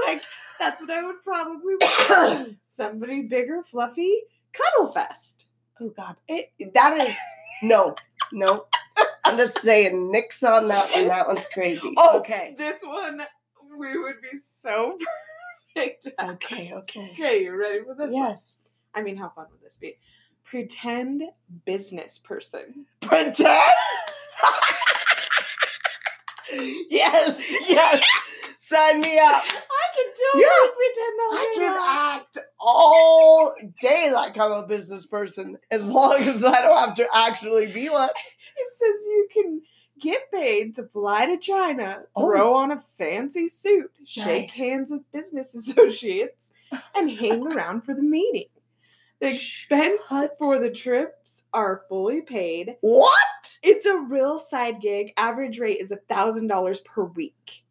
like 0.05 0.21
that's 0.59 0.81
what 0.81 0.89
I 0.91 1.03
would 1.05 1.23
probably 1.23 1.75
want. 1.79 2.57
Somebody 2.65 3.21
bigger, 3.23 3.63
fluffy, 3.65 4.21
cuddle 4.51 4.91
fest. 4.91 5.45
Oh 5.79 5.89
God, 5.95 6.17
it, 6.27 6.51
that 6.73 7.07
is 7.07 7.15
no, 7.63 7.95
no. 8.33 8.65
I'm 9.23 9.37
just 9.37 9.59
saying, 9.61 10.11
nix 10.11 10.43
on 10.43 10.67
that 10.67 10.91
one. 10.93 11.07
That 11.07 11.27
one's 11.27 11.47
crazy. 11.47 11.93
Oh, 11.97 12.19
okay, 12.19 12.53
This 12.57 12.81
one, 12.83 13.21
we 13.79 13.97
would 13.97 14.21
be 14.21 14.37
so 14.39 14.97
at. 15.75 16.05
okay, 16.33 16.71
okay. 16.73 17.09
Okay, 17.13 17.43
you 17.43 17.55
ready 17.55 17.79
for 17.83 17.95
this? 17.95 18.11
one? 18.13 18.21
Yes, 18.29 18.57
I 18.93 19.01
mean, 19.01 19.17
how 19.17 19.29
fun 19.29 19.47
would 19.51 19.61
this 19.61 19.77
be? 19.77 19.97
Pretend 20.43 21.23
business 21.65 22.17
person. 22.19 22.85
pretend. 23.01 23.47
yes, 26.89 27.43
yes. 27.67 28.05
Sign 28.59 29.01
me 29.01 29.19
up. 29.19 29.43
I 29.45 29.87
can 29.95 30.05
totally 30.33 30.43
Yeah. 30.43 30.67
pretend 30.75 31.19
all 31.21 31.33
I 31.33 31.53
can 31.55 31.75
long. 31.75 32.19
act 32.19 32.37
all 32.59 33.55
day 33.79 34.11
like 34.13 34.37
I'm 34.39 34.51
a 34.51 34.65
business 34.67 35.05
person, 35.05 35.57
as 35.71 35.89
long 35.89 36.15
as 36.19 36.43
I 36.43 36.61
don't 36.61 36.77
have 36.79 36.95
to 36.95 37.07
actually 37.15 37.71
be 37.71 37.89
one. 37.89 38.09
It 38.09 38.73
says 38.73 39.05
you 39.05 39.27
can 39.33 39.61
get 39.99 40.31
paid 40.31 40.73
to 40.75 40.83
fly 40.83 41.25
to 41.25 41.37
China, 41.37 42.03
Oh. 42.15 42.25
throw 42.29 42.53
on 42.55 42.71
a 42.71 42.83
fancy 42.97 43.47
suit, 43.47 43.91
shake 44.05 44.43
Nice. 44.43 44.55
hands 44.57 44.91
with 44.91 45.11
business 45.11 45.53
associates, 45.55 46.51
and 46.95 47.09
hang 47.11 47.45
around 47.53 47.81
for 47.81 47.93
the 47.93 48.01
meeting. 48.01 48.47
The 49.21 49.31
expense 49.31 50.11
What? 50.11 50.37
for 50.37 50.59
the 50.59 50.69
trips 50.71 51.43
are 51.53 51.83
fully 51.87 52.21
paid. 52.21 52.75
What? 52.81 53.57
It's 53.63 53.85
a 53.85 53.97
real 53.97 54.37
side 54.37 54.81
gig. 54.81 55.13
Average 55.15 55.59
rate 55.59 55.79
is 55.79 55.91
a 55.91 55.95
thousand 55.95 56.47
dollars 56.47 56.81
per 56.81 57.03
week. 57.05 57.63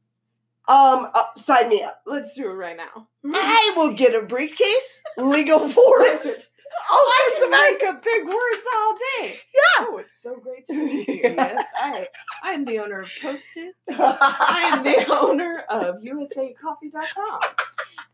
Um, 0.66 1.08
uh, 1.14 1.22
sign 1.34 1.68
me 1.68 1.82
up. 1.82 2.00
Let's 2.06 2.34
do 2.34 2.48
it 2.50 2.54
right 2.54 2.76
now. 2.76 3.08
I 3.34 3.74
will 3.76 3.92
get 3.92 4.14
a 4.14 4.24
briefcase, 4.26 5.02
legal 5.18 5.68
force, 5.68 6.48
all 6.90 6.98
I 6.98 7.28
sorts 7.28 7.44
of 7.44 7.50
make 7.50 7.84
up 7.88 8.04
big 8.04 8.24
words 8.26 8.66
all 8.76 8.94
day. 9.20 9.36
Yeah. 9.54 9.86
Oh, 9.88 9.98
it's 9.98 10.16
so 10.16 10.36
great 10.36 10.64
to 10.66 10.74
meet 10.74 11.08
you. 11.08 11.20
Yes, 11.22 11.64
I, 11.78 12.06
I 12.42 12.50
am 12.52 12.64
the 12.64 12.78
owner 12.78 13.00
of 13.00 13.10
Post-its. 13.22 13.74
I 13.90 14.70
am 14.72 14.82
the 14.82 15.06
owner 15.20 15.64
of 15.68 15.96
USACoffee.com. 16.02 17.40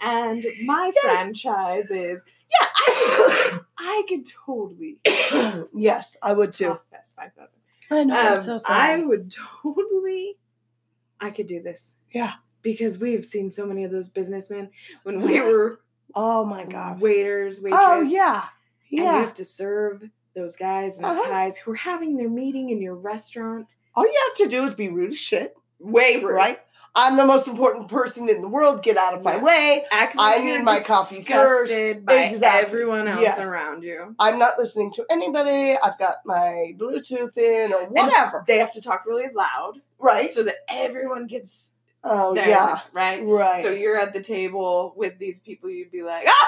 And 0.00 0.44
my 0.64 0.90
Yes. 1.04 1.04
franchise 1.42 1.90
is, 1.90 2.24
yeah, 2.50 2.66
I 2.74 3.50
could, 3.50 3.60
I 3.78 4.02
could 4.08 4.26
totally 4.26 4.98
yes, 5.74 6.16
I 6.22 6.32
would 6.32 6.52
too. 6.52 6.68
cough 6.68 6.84
fest 6.90 7.16
my 7.18 7.28
brother. 7.28 7.50
I 7.90 8.04
know. 8.04 8.34
Um, 8.48 8.58
I 8.68 9.02
would 9.04 9.34
totally, 9.62 10.36
I 11.20 11.30
could 11.30 11.46
do 11.46 11.60
this. 11.62 11.96
Yeah. 12.12 12.34
Because 12.62 12.98
we've 12.98 13.24
seen 13.26 13.50
so 13.50 13.66
many 13.66 13.84
of 13.84 13.90
those 13.90 14.08
businessmen 14.08 14.70
when 15.02 15.22
we 15.22 15.40
were 15.52 15.80
oh 16.14 16.44
my 16.44 16.64
god. 16.64 17.00
waiters, 17.00 17.60
waitress. 17.60 17.80
Oh 17.82 18.00
yeah. 18.02 18.44
And 18.90 18.98
you 18.98 19.04
have 19.04 19.34
to 19.34 19.44
serve 19.44 20.02
those 20.34 20.56
guys 20.56 20.98
in 20.98 21.04
Uh-huh. 21.04 21.22
ties 21.30 21.56
who 21.56 21.72
are 21.72 21.76
having 21.76 22.16
their 22.16 22.28
meeting 22.28 22.70
in 22.70 22.80
your 22.80 22.94
restaurant. 22.96 23.76
All 23.94 24.04
you 24.04 24.18
have 24.28 24.36
to 24.38 24.48
do 24.56 24.64
is 24.64 24.74
be 24.74 24.88
rude 24.88 25.12
as 25.12 25.18
shit, 25.18 25.54
Way 25.78 26.16
rude. 26.16 26.32
right? 26.34 26.60
I'm 26.94 27.16
the 27.16 27.24
most 27.24 27.46
important 27.46 27.86
person 27.88 28.28
in 28.28 28.40
the 28.42 28.48
world. 28.48 28.82
Get 28.82 28.96
out 28.96 29.14
of 29.14 29.22
my 29.22 29.36
Yeah. 29.36 29.42
way. 29.44 29.84
Act 29.92 30.16
I 30.18 30.38
need 30.38 30.62
my 30.64 30.80
coffee 30.80 31.22
first. 31.22 32.04
by 32.04 32.14
Exactly. 32.24 32.66
everyone 32.66 33.06
else 33.06 33.20
Yes. 33.22 33.46
around 33.46 33.84
you. 33.84 34.14
I'm 34.18 34.38
not 34.40 34.58
listening 34.58 34.90
to 34.94 35.06
anybody. 35.08 35.76
I've 35.80 35.98
got 35.98 36.16
my 36.24 36.72
Bluetooth 36.76 37.36
in 37.38 37.72
or 37.72 37.84
whatever. 37.86 38.44
They 38.48 38.58
have 38.58 38.72
to 38.72 38.80
talk 38.82 39.04
really 39.06 39.28
loud 39.32 39.82
right? 40.00 40.28
so 40.30 40.42
that 40.42 40.56
everyone 40.68 41.26
gets 41.28 41.74
Oh 42.02 42.34
there, 42.34 42.48
yeah. 42.48 42.80
right? 42.92 43.22
Right. 43.24 43.62
So 43.62 43.70
you're 43.70 43.98
at 43.98 44.12
the 44.14 44.20
table 44.22 44.94
with 44.96 45.18
these 45.18 45.38
people, 45.38 45.68
you'd 45.70 45.90
be 45.90 46.02
like, 46.02 46.26
ah! 46.28 46.46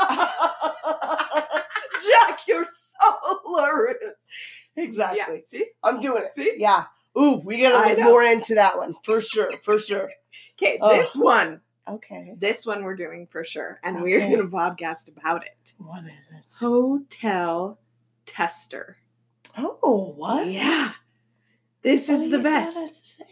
Jack, 2.28 2.40
you're 2.48 2.66
so 2.66 3.38
hilarious. 3.44 4.26
Exactly. 4.76 5.18
Yeah, 5.36 5.40
see? 5.44 5.66
I'm 5.82 6.00
doing 6.00 6.22
it. 6.24 6.32
See? 6.32 6.54
Yeah. 6.58 6.84
Ooh, 7.18 7.40
we 7.44 7.60
gotta 7.62 7.94
look 7.94 8.04
more 8.04 8.22
into 8.22 8.54
that 8.56 8.76
one 8.76 8.94
for 9.02 9.20
sure. 9.20 9.52
For 9.62 9.78
sure. 9.78 10.10
Okay, 10.60 10.76
Oh. 10.82 10.88
this 10.88 11.14
one, 11.14 11.60
Okay. 11.88 12.34
this 12.36 12.66
one 12.66 12.82
we're 12.82 12.96
doing 12.96 13.28
for 13.30 13.44
sure. 13.44 13.78
And 13.84 14.02
we're 14.02 14.18
going 14.18 14.38
to 14.38 14.44
podcast 14.48 15.06
about 15.06 15.44
it. 15.46 15.72
What 15.78 16.02
is 16.04 16.28
it? 16.36 16.44
Hotel 16.58 17.78
tester. 18.26 18.96
Oh, 19.56 20.14
what? 20.16 20.48
Yeah. 20.48 20.88
This 21.82 22.08
What 22.08 22.14
is 22.14 22.24
do 22.24 22.30
the 22.30 22.38
best. 22.38 23.22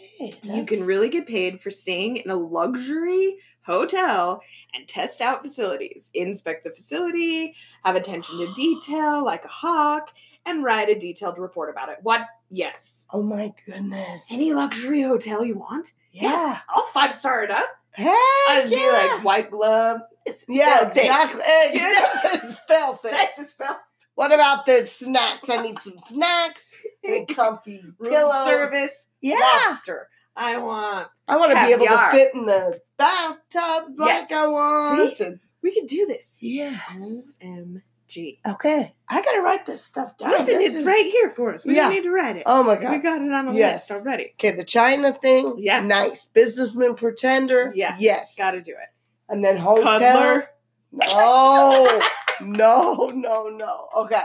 You 0.42 0.64
can 0.64 0.86
really 0.86 1.08
get 1.08 1.26
paid 1.26 1.60
for 1.60 1.70
staying 1.70 2.16
in 2.16 2.30
a 2.30 2.36
luxury 2.36 3.36
hotel 3.62 4.40
and 4.72 4.86
test 4.86 5.20
out 5.20 5.42
facilities, 5.42 6.10
inspect 6.14 6.64
the 6.64 6.70
facility, 6.70 7.54
have 7.84 7.96
attention 7.96 8.38
to 8.38 8.52
detail 8.56 9.24
like 9.24 9.44
a 9.44 9.48
hawk, 9.48 10.12
and 10.46 10.62
write 10.62 10.88
a 10.88 10.98
detailed 10.98 11.38
report 11.38 11.70
about 11.70 11.88
it. 11.88 11.98
What? 12.02 12.22
Yes. 12.50 13.06
Oh 13.12 13.22
my 13.22 13.52
goodness. 13.66 14.32
Any 14.32 14.52
luxury 14.54 15.02
hotel 15.02 15.44
you 15.44 15.58
want? 15.58 15.92
Yeah. 16.12 16.60
I'll 16.68 16.86
five 16.86 17.14
star 17.14 17.42
it 17.42 17.50
up. 17.50 17.66
Heck 17.94 18.08
I'd 18.48 18.68
be 18.70 18.76
like 18.76 19.24
white 19.24 19.50
glove. 19.50 20.02
This 20.24 20.42
is 20.42 20.56
Yeah, 20.56 20.86
exactly. 20.86 21.42
Yeah. 21.72 21.92
This 22.22 22.44
is 22.44 22.58
filthy. 22.68 23.08
This 23.08 23.38
is 23.38 23.52
filthy. 23.52 23.80
What 24.16 24.32
about 24.32 24.66
the 24.66 24.82
snacks? 24.82 25.48
I 25.48 25.62
need 25.62 25.78
some 25.78 25.98
snacks 25.98 26.74
and 27.04 27.28
comfy 27.36 27.82
Room 27.98 28.10
pillows. 28.12 28.44
service. 28.46 29.06
Yeah. 29.20 29.38
Lobster. 29.68 30.08
I 30.34 30.56
want. 30.58 31.08
I 31.28 31.36
want 31.36 31.52
to 31.52 31.64
be 31.64 31.72
able 31.72 31.86
to 31.86 32.08
fit 32.10 32.34
in 32.34 32.44
the 32.44 32.80
bathtub 32.98 33.92
like 33.98 34.28
Yes. 34.28 34.32
I 34.32 34.46
want. 34.48 35.20
and- 35.20 35.40
We 35.62 35.72
could 35.72 35.86
do 35.86 36.06
this. 36.06 36.38
yes. 36.42 37.38
OMG. 37.42 38.38
Okay. 38.46 38.94
I 39.08 39.22
gotta 39.22 39.40
write 39.42 39.66
this 39.66 39.82
stuff 39.84 40.16
down. 40.16 40.30
Listen, 40.30 40.46
This 40.46 40.64
it's 40.66 40.74
is- 40.76 40.86
right 40.86 41.08
here 41.12 41.30
for 41.30 41.52
us. 41.54 41.64
We 41.64 41.74
Yeah. 41.76 41.84
don't 41.84 41.92
need 41.94 42.02
to 42.04 42.10
write 42.10 42.36
it. 42.36 42.42
Oh 42.46 42.62
my 42.62 42.76
God. 42.76 42.92
we 42.92 42.98
got 42.98 43.20
it 43.20 43.32
on 43.32 43.48
a 43.48 43.54
Yes. 43.54 43.90
list 43.90 44.02
already. 44.02 44.32
Okay, 44.38 44.52
the 44.52 44.64
China 44.64 45.12
thing. 45.12 45.56
Yeah. 45.58 45.80
Nice. 45.80 46.24
Businessman 46.26 46.94
pretender. 46.94 47.72
Yeah. 47.74 47.96
Yes. 47.98 48.36
Got 48.38 48.52
to 48.52 48.62
do 48.62 48.72
it. 48.72 48.88
And 49.28 49.44
then 49.44 49.56
hotel. 49.58 49.98
Cuddler. 49.98 50.48
No. 50.92 52.00
no, 52.56 53.06
no, 53.14 53.48
no. 53.48 53.88
Okay. 53.96 54.22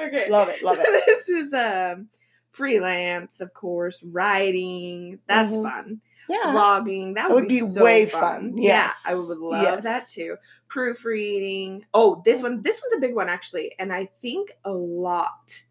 Okay. 0.00 0.30
Love 0.30 0.48
it, 0.48 0.62
love 0.62 0.78
it. 0.80 0.86
this 1.06 1.28
is 1.28 1.52
um 1.52 2.08
freelance, 2.52 3.40
of 3.40 3.52
course, 3.52 4.02
writing. 4.04 5.18
That's 5.26 5.56
Mhm. 5.56 5.62
fun. 5.62 6.00
Yeah. 6.28 6.38
Blogging. 6.46 7.14
That 7.16 7.28
That 7.28 7.34
would, 7.34 7.42
would 7.44 7.48
be, 7.48 7.60
be 7.60 7.66
so 7.66 7.84
way 7.84 8.06
fun. 8.06 8.20
fun. 8.20 8.58
Yeah, 8.58 8.84
Yes. 8.84 9.04
I 9.08 9.14
would 9.14 9.38
love 9.38 9.62
Yes. 9.62 9.82
that 9.84 10.02
too. 10.10 10.36
Proofreading. 10.68 11.84
Oh, 11.92 12.22
this 12.24 12.42
one. 12.42 12.62
This 12.62 12.80
one's 12.82 12.94
a 12.94 13.00
big 13.06 13.14
one 13.14 13.28
actually, 13.28 13.74
and 13.78 13.92
I 13.92 14.06
think 14.06 14.52
a 14.64 14.72
lot, 14.72 15.62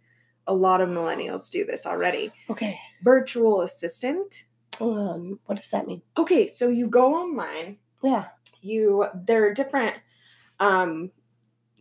a 0.46 0.54
lot 0.54 0.82
of 0.82 0.90
millennials 0.90 1.50
do 1.52 1.66
this 1.66 1.86
already. 1.86 2.32
Okay. 2.50 2.80
Virtual 3.04 3.62
assistant. 3.62 4.44
Um, 4.82 5.40
what 5.46 5.56
does 5.56 5.70
that 5.72 5.88
mean? 5.88 6.02
Okay, 6.18 6.48
so 6.48 6.68
you 6.68 6.88
go 6.88 7.16
online. 7.16 7.78
Yeah. 8.04 8.26
You 8.62 9.06
there 9.14 9.46
are 9.48 9.54
different, 9.54 9.96
um, 10.60 11.12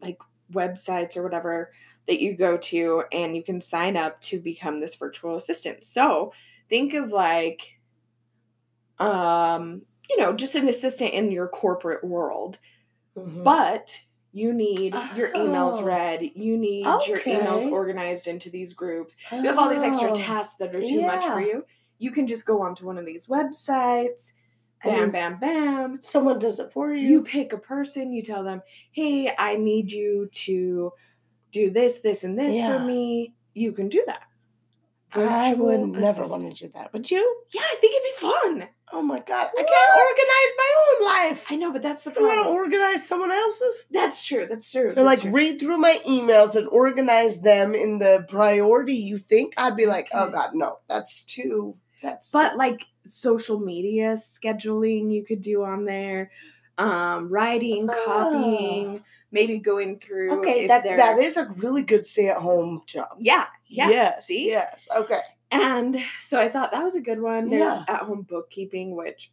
like 0.03 0.19
websites 0.53 1.17
or 1.17 1.23
whatever 1.23 1.73
that 2.09 2.21
you 2.21 2.37
go 2.37 2.57
to, 2.57 3.05
and 3.13 3.37
you 3.37 3.43
can 3.43 3.61
sign 3.61 3.97
up 3.97 4.21
to 4.21 4.41
become 4.41 4.81
this 4.81 4.97
virtual 4.97 5.37
assistant. 5.37 5.85
So 5.85 6.33
think 6.69 6.95
of 6.95 7.13
like, 7.13 7.79
um, 8.99 9.83
you 10.11 10.19
know, 10.19 10.33
just 10.33 10.55
an 10.57 10.69
assistant 10.69 11.15
in 11.15 11.31
your 11.31 11.49
corporate 11.49 12.05
world, 12.05 12.59
Mhm. 13.17 13.45
but 13.45 14.01
you 14.33 14.53
need 14.53 14.95
your 15.17 15.29
emails 15.33 15.81
Oh. 15.81 15.85
read. 15.85 16.23
You 16.35 16.57
need 16.57 16.85
your 17.07 17.19
emails 17.21 17.71
organized 17.71 18.27
into 18.27 18.49
these 18.51 18.73
groups. 18.73 19.15
You 19.31 19.43
have 19.43 19.59
all 19.59 19.69
these 19.69 19.83
extra 19.83 20.11
Oh. 20.11 20.15
tasks 20.15 20.57
that 20.57 20.75
are 20.75 20.81
too 20.83 21.03
much 21.03 21.25
for 21.25 21.41
you. 21.41 21.65
You 21.99 22.11
can 22.11 22.27
just 22.27 22.47
go 22.47 22.63
onto 22.63 22.87
one 22.87 22.99
of 22.99 23.05
these 23.05 23.27
websites. 23.27 24.33
Bam, 24.85 25.11
bam, 25.11 25.39
bam. 25.39 25.99
Someone 26.03 26.39
does 26.39 26.59
it 26.59 26.73
for 26.73 26.93
you. 26.93 27.07
You 27.07 27.23
pick 27.23 27.53
a 27.53 27.59
person. 27.59 28.13
You 28.13 28.23
tell 28.23 28.43
them, 28.43 28.63
"Hey, 28.91 29.33
I 29.39 29.57
need 29.57 29.93
you 29.93 30.29
to 30.33 30.93
do 31.51 31.71
this, 31.71 32.01
this, 32.01 32.25
and 32.25 32.39
this 32.39 32.57
Yeah. 32.57 32.79
for 32.79 32.85
me." 32.85 33.35
You 33.55 33.73
can 33.73 33.89
do 33.89 34.03
that. 34.07 34.23
I 35.15 35.55
would 35.55 35.81
Virtual 35.81 36.01
never 36.01 36.23
want 36.23 36.57
to 36.57 36.67
do 36.67 36.73
that. 36.75 36.93
Would 36.93 37.11
you? 37.11 37.43
Yeah, 37.53 37.61
I 37.63 37.77
think 37.81 37.95
it'd 37.95 38.03
be 38.03 38.61
fun. 38.61 38.69
Oh 38.95 39.03
my 39.03 39.19
god. 39.21 39.49
I 39.59 39.63
can't 39.63 39.97
organize 39.97 40.53
my 40.59 40.75
own 40.79 41.29
life. 41.31 41.47
I 41.51 41.57
know, 41.57 41.73
but 41.73 41.83
that's 41.83 42.05
the 42.05 42.11
I 42.11 42.21
want 42.21 42.31
to 42.31 42.35
problem. 42.43 42.55
organize 42.55 43.07
someone 43.07 43.31
else's. 43.31 43.87
That's 43.91 44.27
true. 44.27 44.47
That's 44.49 44.71
true. 44.71 44.93
They're 44.95 45.05
like, 45.05 45.21
true. 45.21 45.31
read 45.31 45.61
through 45.61 45.79
my 45.79 45.99
emails 46.07 46.57
and 46.57 46.69
organize 46.69 47.41
them 47.41 47.75
in 47.75 47.99
the 47.99 48.25
priority 48.29 48.95
you 48.95 49.19
think. 49.19 49.55
I'd 49.57 49.77
be 49.77 49.85
mm, 49.85 49.89
like, 49.89 50.09
oh 50.13 50.29
mm. 50.29 50.33
god, 50.33 50.51
no, 50.55 50.79
that's 50.89 51.25
too. 51.25 51.77
That's 52.03 52.31
but 52.33 52.57
like 52.57 52.87
social 53.07 53.59
media 53.61 54.15
scheduling 54.15 55.13
you 55.13 55.25
could 55.25 55.41
do 55.41 55.63
on 55.65 55.85
there 55.85 56.31
um 56.79 57.29
writing 57.29 57.89
Ah. 57.91 58.05
copying 58.05 59.03
maybe 59.31 59.59
going 59.59 59.99
through 59.99 60.39
okay. 60.39 60.67
That 60.67 60.85
they're- 60.85 60.97
that 60.97 61.19
is 61.19 61.37
a 61.37 61.49
really 61.63 61.83
good 61.83 62.05
stay 62.05 62.29
at 62.29 62.37
home 62.39 62.83
job. 62.87 63.09
yeah 63.19 63.47
yeah 63.67 63.89
Yes. 63.91 64.27
see 64.27 64.49
Yes. 64.49 64.89
Okay. 64.95 65.21
and 65.51 65.99
so 66.19 66.39
i 66.39 66.49
thought 66.49 66.73
that 66.73 66.83
was 66.83 66.95
a 66.97 67.01
good 67.01 67.21
one 67.21 67.51
there's 67.51 67.63
Yeah. 67.63 67.85
at 67.89 68.03
home 68.03 68.23
bookkeeping 68.23 68.95
which 68.97 69.31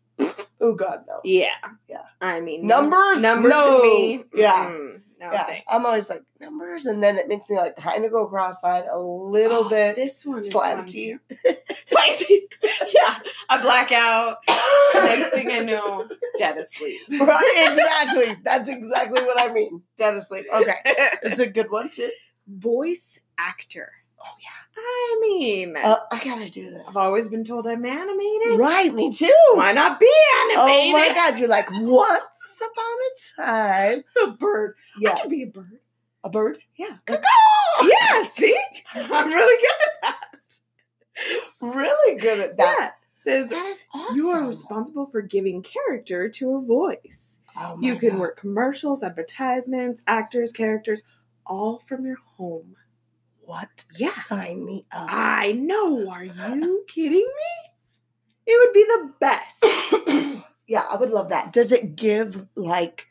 Oh 0.62 0.74
god, 0.74 1.06
no. 1.08 1.22
yeah 1.24 1.56
Yeah. 1.88 2.04
i 2.20 2.42
mean 2.42 2.68
Numbers? 2.68 3.22
numbers 3.22 3.52
No. 3.52 3.78
to 3.78 3.84
me 3.88 4.24
Yeah. 4.34 4.66
mm, 4.70 5.02
no 5.20 5.32
yeah, 5.32 5.44
thanks. 5.44 5.66
I'm 5.70 5.86
always 5.86 6.10
like 6.10 6.24
numbers, 6.40 6.86
and 6.86 7.04
then 7.04 7.18
it 7.18 7.28
makes 7.28 7.50
me 7.50 7.58
like 7.58 7.76
kind 7.76 8.06
of 8.06 8.12
go 8.12 8.26
cross-eyed 8.28 8.86
a 8.92 8.98
little 9.00 9.66
Oh, 9.66 9.70
bit. 9.70 9.96
this 9.96 10.26
one 10.26 10.42
slanty. 10.42 11.20
slanty 11.92 12.40
yeah 12.94 13.20
i 13.50 13.62
black 13.62 13.92
out 13.92 14.38
next 14.94 15.30
thing 15.30 15.50
i 15.52 15.60
know 15.60 16.08
dead 16.38 16.58
asleep 16.58 17.00
right, 17.20 17.68
exactly. 17.70 18.36
That's 18.44 18.70
exactly 18.70 19.22
what 19.24 19.40
I 19.40 19.52
mean. 19.54 19.82
Dead 19.98 20.14
asleep. 20.16 20.46
Okay, 20.54 20.76
this 21.24 21.34
is 21.34 21.40
a 21.40 21.48
good 21.48 21.70
one 21.72 21.90
too. 21.90 22.10
voice 22.48 23.20
actor 23.38 23.92
Oh 24.22 24.36
yeah. 24.44 24.82
I 24.82 25.18
mean, 25.22 25.76
Uh, 25.78 25.96
I 26.12 26.22
gotta 26.24 26.50
do 26.50 26.70
this. 26.72 26.84
I've 26.90 26.98
always 26.98 27.30
been 27.30 27.46
told 27.46 27.66
I'm 27.68 27.86
animated. 27.86 28.60
right, 28.60 28.94
me 28.94 29.14
too. 29.14 29.34
Why 29.54 29.72
not 29.72 29.98
be 30.00 30.12
animated? 30.44 30.90
Oh 30.90 30.92
my 30.92 31.14
god, 31.16 31.40
you're 31.40 31.48
like 31.48 31.70
a 31.70 31.80
time. 33.36 34.04
a 34.24 34.28
bird. 34.32 34.76
I 34.96 35.00
Yes, 35.02 35.22
can 35.22 35.30
be 35.32 35.44
a 35.44 35.48
bird. 35.48 35.80
a 36.24 36.30
bird. 36.30 36.60
Yeah. 36.78 36.98
Caw-caw! 37.06 37.88
Yeah, 37.88 38.24
see? 38.26 38.58
I'm 38.94 39.28
really 39.32 39.62
good 39.62 39.88
at 39.88 40.02
that. 40.02 41.76
really 41.76 42.20
good 42.20 42.40
at 42.40 42.58
that. 42.58 42.78
Yeah. 42.80 42.90
Says 43.16 43.50
That 43.50 43.66
is 43.66 43.84
awesome. 43.94 44.16
you 44.16 44.28
are 44.30 44.46
responsible 44.48 45.06
for 45.06 45.22
giving 45.22 45.62
character 45.62 46.30
to 46.30 46.56
a 46.56 46.62
voice. 46.62 47.42
Oh 47.58 47.78
You 47.82 47.98
can 47.98 48.12
God. 48.12 48.20
work 48.20 48.38
commercials, 48.40 49.04
advertisements, 49.04 50.04
actors, 50.08 50.54
characters, 50.54 51.04
all 51.46 51.82
from 51.88 52.06
your 52.06 52.16
home. 52.38 52.76
What? 53.42 53.84
Yeah. 53.98 54.08
Sign 54.10 54.64
me 54.66 54.86
up. 54.92 55.08
I 55.12 55.52
know. 55.54 56.10
Are 56.10 56.24
you 56.24 56.86
kidding 56.88 57.12
me? 57.14 57.72
It 58.46 58.58
would 58.58 58.74
be 58.74 58.84
the 58.86 59.14
best. 59.20 60.46
yeah, 60.70 60.86
I 60.90 60.96
would 60.96 61.10
love 61.10 61.30
that. 61.30 61.52
Does 61.52 61.72
it 61.74 61.96
give 61.98 62.46
like 62.56 63.08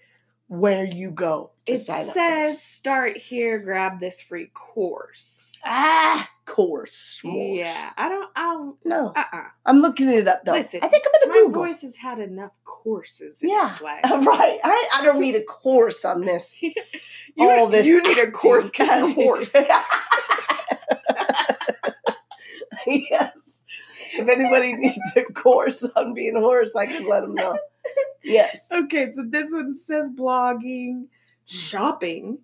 where 0.47 0.87
you 0.87 1.11
go 1.11 1.51
to 1.67 1.73
It 1.75 1.77
says 1.79 2.63
start 2.63 3.19
here, 3.19 3.59
grab 3.59 4.01
this 4.01 4.23
free 4.23 4.51
course. 4.55 5.59
ah 5.65 6.27
course. 6.47 7.21
Yeah, 7.23 7.91
I 7.99 8.09
don't. 8.09 8.31
I'll. 8.35 8.79
No, 8.85 9.13
Uh. 9.15 9.25
uh 9.31 9.43
I'm 9.67 9.81
looking 9.81 10.09
it 10.09 10.27
up 10.27 10.45
though. 10.47 10.53
Listen, 10.53 10.81
I 10.83 10.89
think 10.89 11.05
I'm 11.07 11.13
gonna 11.21 11.33
Google. 11.39 11.61
My 11.63 11.69
voice 11.69 11.83
has 11.83 11.97
had 11.97 12.19
enough 12.21 12.53
courses 12.65 13.43
in 13.43 13.51
Yeah. 13.51 13.77
right. 13.83 14.01
I, 14.65 14.89
I 14.95 15.03
don't 15.05 15.21
need 15.21 15.35
a 15.35 15.43
course 15.45 16.05
on 16.07 16.23
this. 16.23 16.65
You, 17.41 17.49
all 17.49 17.69
this. 17.69 17.87
You 17.87 18.03
need 18.03 18.19
a 18.19 18.33
course 18.33 18.69
because 18.69 19.01
of 19.05 19.11
a 19.11 19.13
horse. 19.23 19.55
yes. 22.87 23.58
If 24.19 24.29
anybody 24.29 24.73
needs 24.77 24.99
a 25.17 25.25
course 25.33 25.83
on 25.97 26.15
being 26.15 26.37
a 26.37 26.41
horse, 26.41 26.75
I 26.77 26.87
can 26.87 27.09
let 27.09 27.21
them 27.23 27.35
know. 27.35 27.59
Yes. 28.23 28.71
okay, 28.73 29.11
so 29.11 29.25
this 29.27 29.53
one 29.53 29.75
says 29.75 30.11
blogging, 30.11 31.07
shopping. 31.47 32.39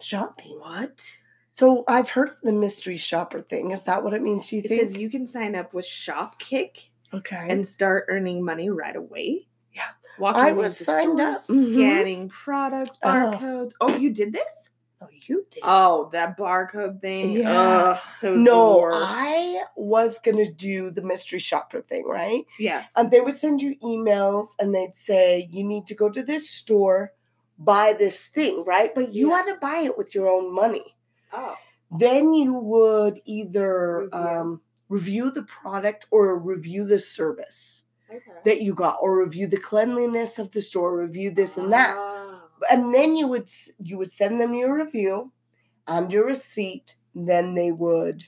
Shopping. 0.00 0.58
What? 0.58 1.16
So 1.52 1.84
I've 1.86 2.10
heard 2.10 2.30
of 2.30 2.36
the 2.42 2.52
mystery 2.52 2.96
shopper 2.96 3.40
thing. 3.40 3.70
Is 3.70 3.84
that 3.84 4.02
what 4.02 4.14
it 4.14 4.22
means? 4.22 4.52
You 4.52 4.62
think? 4.62 4.72
It 4.72 4.76
think? 4.76 4.88
says 4.90 4.98
you 4.98 5.10
can 5.10 5.26
sign 5.26 5.54
up 5.54 5.72
with 5.74 5.84
Shopkick 5.86 6.88
okay. 7.14 7.46
and 7.48 7.66
start 7.66 8.06
earning 8.08 8.44
money 8.44 8.68
right 8.70 8.96
away. 8.96 9.46
Yeah. 9.72 9.82
Walking 10.18 10.42
I 10.42 10.52
was 10.52 10.76
signed 10.76 11.20
up. 11.20 11.36
stores, 11.36 11.66
Mhm. 11.68 11.74
scanning 11.74 12.28
products, 12.28 12.98
Oh. 13.02 13.08
barcodes. 13.08 13.72
Oh, 13.80 13.96
you 13.96 14.10
did 14.10 14.32
this? 14.32 14.70
Oh, 15.02 15.08
you 15.26 15.46
did. 15.50 15.60
Oh, 15.64 16.08
that 16.12 16.36
barcode 16.38 17.00
thing. 17.00 17.32
Yeah. 17.32 17.50
Ugh, 17.96 17.98
it 18.22 18.30
was 18.30 18.44
no. 18.44 18.90
I 18.92 19.62
was 19.76 20.18
gonna 20.18 20.50
do 20.50 20.90
the 20.90 21.02
mystery 21.02 21.38
shopper 21.38 21.80
thing, 21.80 22.04
right? 22.06 22.44
yeah. 22.58 22.84
And 22.96 23.10
they 23.10 23.20
would 23.20 23.34
send 23.34 23.60
you 23.62 23.76
emails 23.82 24.48
and 24.58 24.74
they'd 24.74 24.94
say, 24.94 25.48
you 25.50 25.64
need 25.64 25.86
to 25.86 25.94
go 25.94 26.08
to 26.10 26.22
this 26.22 26.48
store, 26.48 27.12
buy 27.58 27.94
this 27.98 28.26
thing, 28.28 28.64
right? 28.66 28.94
But 28.94 29.12
you 29.12 29.30
Yeah. 29.30 29.36
had 29.36 29.52
to 29.52 29.58
buy 29.60 29.78
it 29.84 29.96
with 29.98 30.14
your 30.14 30.28
own 30.28 30.54
money. 30.54 30.96
Oh. 31.32 31.56
Then 31.98 32.32
you 32.34 32.54
would 32.54 33.18
either 33.26 34.04
Review. 34.04 34.18
um, 34.18 34.60
review 34.88 35.30
the 35.30 35.42
product 35.42 36.06
or 36.10 36.38
review 36.38 36.86
the 36.86 36.98
service 36.98 37.84
Okay. 38.10 38.20
that 38.44 38.60
you 38.62 38.74
got, 38.74 38.96
or 39.00 39.18
review 39.22 39.46
the 39.46 39.56
cleanliness 39.56 40.38
of 40.38 40.50
the 40.50 40.60
store, 40.60 40.98
review 40.98 41.30
this 41.30 41.56
and 41.56 41.72
that. 41.72 41.96
And 42.70 42.94
then 42.94 43.16
you 43.16 43.26
would 43.28 43.50
you 43.82 43.98
would 43.98 44.10
send 44.10 44.40
them 44.40 44.54
your 44.54 44.76
review 44.76 45.32
and 45.86 46.12
your 46.12 46.26
receipt. 46.26 46.96
Then 47.14 47.54
they 47.54 47.72
would 47.72 48.24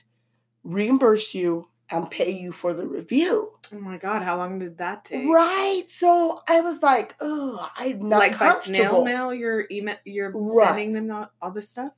reimburse 0.63 1.33
you 1.33 1.69
and 1.91 2.09
pay 2.09 2.31
you 2.31 2.51
for 2.51 2.73
the 2.73 2.87
review. 2.87 3.51
Oh 3.73 3.79
my 3.79 3.97
god, 3.97 4.21
how 4.21 4.37
long 4.37 4.59
did 4.59 4.77
that 4.79 5.05
take? 5.05 5.27
Right. 5.27 5.83
So 5.87 6.41
I 6.47 6.61
was 6.61 6.81
like, 6.81 7.15
oh, 7.19 7.67
I'm 7.75 8.09
not 8.09 8.19
like 8.19 8.39
by 8.39 8.51
snail 8.53 9.03
mail, 9.03 9.33
you're 9.33 9.65
email, 9.71 9.97
you're 10.05 10.31
Right. 10.33 10.75
sending 10.75 10.93
them 10.93 11.11
all, 11.11 11.29
all 11.41 11.51
this 11.51 11.69
stuff. 11.69 11.91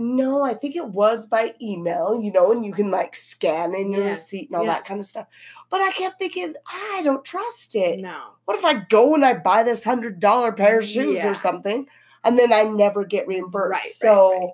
No, 0.00 0.42
I 0.42 0.54
think 0.54 0.76
it 0.76 0.86
was 0.86 1.26
by 1.26 1.54
email, 1.60 2.18
you 2.20 2.32
know, 2.32 2.52
and 2.52 2.64
you 2.64 2.72
can 2.72 2.90
like 2.90 3.14
scan 3.14 3.74
in 3.74 3.92
your 3.92 4.02
Yeah. 4.04 4.08
receipt 4.08 4.48
and 4.48 4.56
all 4.56 4.64
Yeah. 4.64 4.72
that 4.74 4.84
kind 4.86 4.98
of 4.98 5.04
stuff. 5.04 5.26
But 5.68 5.82
I 5.82 5.90
kept 5.90 6.18
thinking, 6.18 6.54
I 6.66 7.02
don't 7.04 7.24
trust 7.24 7.74
it. 7.74 8.00
No. 8.00 8.18
What 8.46 8.56
if 8.58 8.64
I 8.64 8.74
go 8.88 9.14
and 9.14 9.24
I 9.24 9.34
buy 9.34 9.62
this 9.62 9.84
hundred 9.84 10.18
dollar 10.18 10.52
pair 10.52 10.78
of 10.78 10.86
shoes 10.86 11.22
Yeah. 11.22 11.28
or 11.30 11.34
something, 11.34 11.86
and 12.24 12.38
then 12.38 12.52
I 12.52 12.64
never 12.64 13.04
get 13.04 13.26
reimbursed? 13.26 13.70
Right, 13.70 13.82
right, 13.82 13.92
so 13.92 14.30
right. 14.40 14.50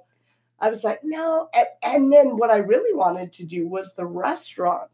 I 0.59 0.69
was 0.69 0.83
like, 0.83 1.01
no. 1.05 1.49
And, 1.55 1.67
and 1.83 2.13
then 2.13 2.37
what 2.37 2.51
I 2.51 2.57
really 2.57 2.93
wanted 2.95 3.33
to 3.35 3.47
do 3.47 3.69
was 3.69 3.93
the 3.95 4.07
restaurant. 4.07 4.91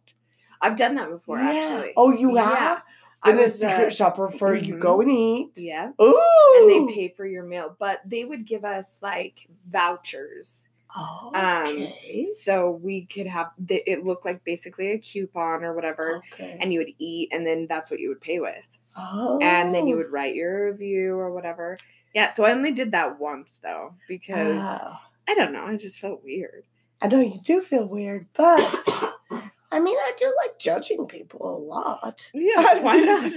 I've 0.61 0.77
done 0.77 0.97
that 0.97 1.09
before, 1.09 1.39
actually. 1.39 1.93
Oh, 1.97 2.13
you 2.13 2.37
have? 2.37 2.85
In 3.25 3.39
a 3.39 3.43
uh, 3.43 3.47
secret 3.47 3.93
shopper 3.93 4.29
for 4.29 4.55
you 4.57 4.75
mhm. 4.75 4.81
go 4.81 5.01
and 5.01 5.11
eat. 5.11 5.51
Yeah. 5.57 5.91
Ooh. 6.01 6.55
And 6.57 6.71
they 6.89 6.93
pay 6.95 7.09
for 7.17 7.25
your 7.27 7.45
meal, 7.45 7.77
but 7.79 8.01
they 8.05 8.25
would 8.25 8.45
give 8.47 8.65
us 8.65 8.99
like 9.03 9.47
vouchers. 9.71 10.69
Oh, 10.97 11.31
Um, 11.35 11.69
okay. 11.75 12.27
So 12.27 12.71
we 12.71 13.07
could 13.07 13.27
have, 13.27 13.51
the, 13.59 13.83
it 13.91 14.05
looked 14.05 14.25
like 14.27 14.45
basically 14.45 14.91
a 14.93 14.99
coupon 14.99 15.65
or 15.65 15.73
whatever. 15.75 16.17
okay. 16.33 16.59
And 16.61 16.73
you 16.73 16.81
would 16.81 16.93
eat, 16.99 17.31
and 17.33 17.47
then 17.47 17.67
that's 17.67 17.91
what 17.91 17.99
you 18.01 18.09
would 18.11 18.21
pay 18.21 18.41
with. 18.41 18.67
oh. 18.97 19.39
And 19.41 19.75
then 19.75 19.87
you 19.87 19.97
would 19.97 20.11
write 20.13 20.35
your 20.35 20.71
review 20.71 21.15
or 21.15 21.33
whatever. 21.33 21.79
Yeah, 22.15 22.29
so 22.29 22.45
I 22.45 22.53
only 22.53 22.73
did 22.73 22.93
that 22.93 23.19
once 23.19 23.59
though 23.63 23.95
because 24.07 24.63
Oh. 24.63 24.97
I 25.29 25.35
don't 25.35 25.53
know, 25.53 25.65
I 25.65 25.77
just 25.79 25.99
felt 25.99 26.23
weird. 26.23 26.65
I 27.01 27.07
know 27.09 27.21
you 27.21 27.41
do 27.43 27.63
feel 27.63 27.87
weird, 27.89 28.27
but 28.35 28.85
I 29.73 29.81
mean, 29.81 29.97
I 29.99 30.13
do 30.17 30.27
like 30.45 30.59
judging 30.59 31.07
people 31.07 31.41
a 31.43 31.59
lot. 31.59 32.31
Yeah, 32.35 32.75
why 32.81 32.97
not 32.97 33.33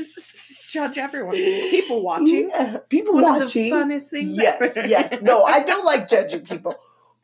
judge 0.70 0.98
everyone? 0.98 1.36
People 1.36 2.04
watching. 2.04 2.50
Yeah, 2.50 2.78
people 2.90 3.16
watching. 3.22 3.74
of 3.74 3.88
the 3.88 3.94
funnest 3.94 4.10
things 4.10 4.38
yes, 4.38 4.76
ever. 4.78 4.88
yes. 4.88 5.14
No, 5.22 5.44
I 5.46 5.64
don't 5.64 5.86
like 5.86 6.08
judging 6.10 6.42
people, 6.46 6.76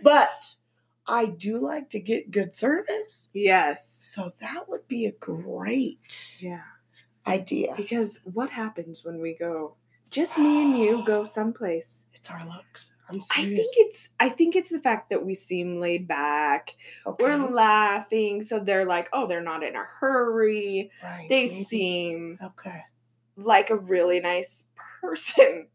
but 0.02 0.56
I 1.08 1.26
do 1.26 1.60
like 1.60 1.90
to 1.90 2.00
get 2.00 2.32
good 2.32 2.56
service. 2.56 3.30
Yes. 3.34 3.86
So 3.86 4.32
that 4.40 4.70
would 4.70 4.88
be 4.88 5.06
a 5.06 5.12
great 5.12 6.40
Yeah. 6.42 6.62
idea. 7.28 7.74
Because 7.76 8.22
what 8.24 8.52
happens 8.52 9.04
when 9.04 9.20
we 9.20 9.34
go 9.34 9.76
just 10.12 10.38
me 10.38 10.62
and 10.62 10.78
you 10.78 11.04
go 11.06 11.24
someplace? 11.24 12.06
It's 12.14 12.30
our 12.30 12.46
looks. 12.46 12.94
I'm 13.10 13.16
I 13.36 13.46
think 13.46 13.60
it's 13.78 14.10
I 14.20 14.30
think 14.30 14.56
it's 14.56 14.70
the 14.70 14.80
fact 14.80 15.10
that 15.10 15.26
we 15.26 15.34
seem 15.34 15.80
laid 15.80 16.08
back. 16.08 16.76
okay. 17.08 17.24
We're 17.24 17.50
laughing, 17.50 18.44
so 18.44 18.60
they're 18.60 18.86
like, 18.86 19.10
"Oh, 19.14 19.26
they're 19.26 19.42
not 19.42 19.64
in 19.64 19.76
a 19.76 19.84
hurry." 19.84 20.92
right. 21.02 21.28
They 21.30 21.44
maybe. 21.44 21.48
seem 21.48 22.38
okay. 22.44 22.82
like 23.38 23.70
a 23.70 23.78
really 23.78 24.20
nice 24.20 24.68
person. 25.02 25.68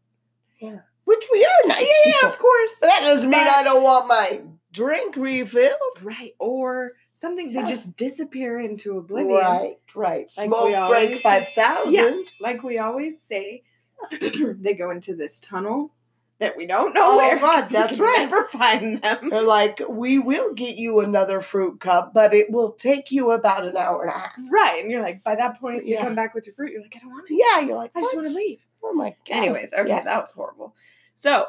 Yeah. 0.59 0.79
Which 1.03 1.25
we 1.31 1.43
are 1.43 1.67
nice 1.67 1.91
yeah, 2.05 2.13
people. 2.13 2.29
of 2.29 2.39
course. 2.39 2.79
That 2.79 3.01
doesn't 3.01 3.29
mean 3.29 3.47
I 3.47 3.63
don't 3.63 3.83
want 3.83 4.07
my 4.07 4.41
drink 4.71 5.15
refilled. 5.15 6.01
Right. 6.01 6.33
Or 6.39 6.93
something 7.13 7.49
Yeah. 7.49 7.63
they 7.63 7.69
just 7.69 7.95
disappear 7.95 8.59
into 8.59 8.97
oblivion. 8.97 9.35
Right, 9.37 9.77
right. 9.95 10.29
Like 10.37 10.47
Smoke 10.47 10.89
break 10.89 11.19
five 11.21 11.49
thousand. 11.49 12.31
Like 12.39 12.63
we 12.63 12.77
always 12.77 13.21
say, 13.21 13.63
they 14.61 14.73
go 14.73 14.91
into 14.91 15.15
this 15.15 15.39
tunnel 15.39 15.93
that 16.39 16.55
we 16.55 16.67
don't 16.67 16.93
know 16.93 17.13
Oh, 17.13 17.17
where. 17.17 17.39
God, 17.39 17.61
that's 17.71 17.99
right. 17.99 18.19
Never 18.19 18.43
find 18.45 19.01
them. 19.01 19.29
They're 19.29 19.41
like, 19.41 19.81
we 19.89 20.19
will 20.19 20.53
get 20.53 20.77
you 20.77 20.99
another 20.99 21.41
fruit 21.41 21.79
cup, 21.79 22.13
but 22.13 22.33
it 22.33 22.51
will 22.51 22.73
take 22.73 23.11
you 23.11 23.31
about 23.31 23.65
an 23.65 23.75
hour 23.75 24.03
and 24.03 24.11
a 24.11 24.13
half. 24.13 24.33
Right. 24.51 24.81
And 24.83 24.91
you're 24.91 25.01
like, 25.01 25.23
by 25.23 25.35
that 25.35 25.59
point, 25.59 25.85
you 25.85 25.97
come 25.97 26.13
back 26.13 26.35
with 26.35 26.45
your 26.45 26.53
fruit. 26.53 26.73
You're 26.73 26.83
like, 26.83 26.95
I 26.95 26.99
don't 26.99 27.09
want 27.09 27.25
it. 27.29 27.41
Yeah, 27.43 27.61
you're 27.65 27.75
like, 27.77 27.91
I 27.95 28.01
just 28.01 28.15
want 28.15 28.27
to 28.27 28.33
leave. 28.33 28.63
Oh 28.83 28.93
my 28.93 29.15
god. 29.27 29.35
Anyways, 29.35 29.73
okay, 29.73 29.87
Yes. 29.89 30.05
that 30.05 30.21
was 30.21 30.31
horrible. 30.31 30.75
So 31.15 31.47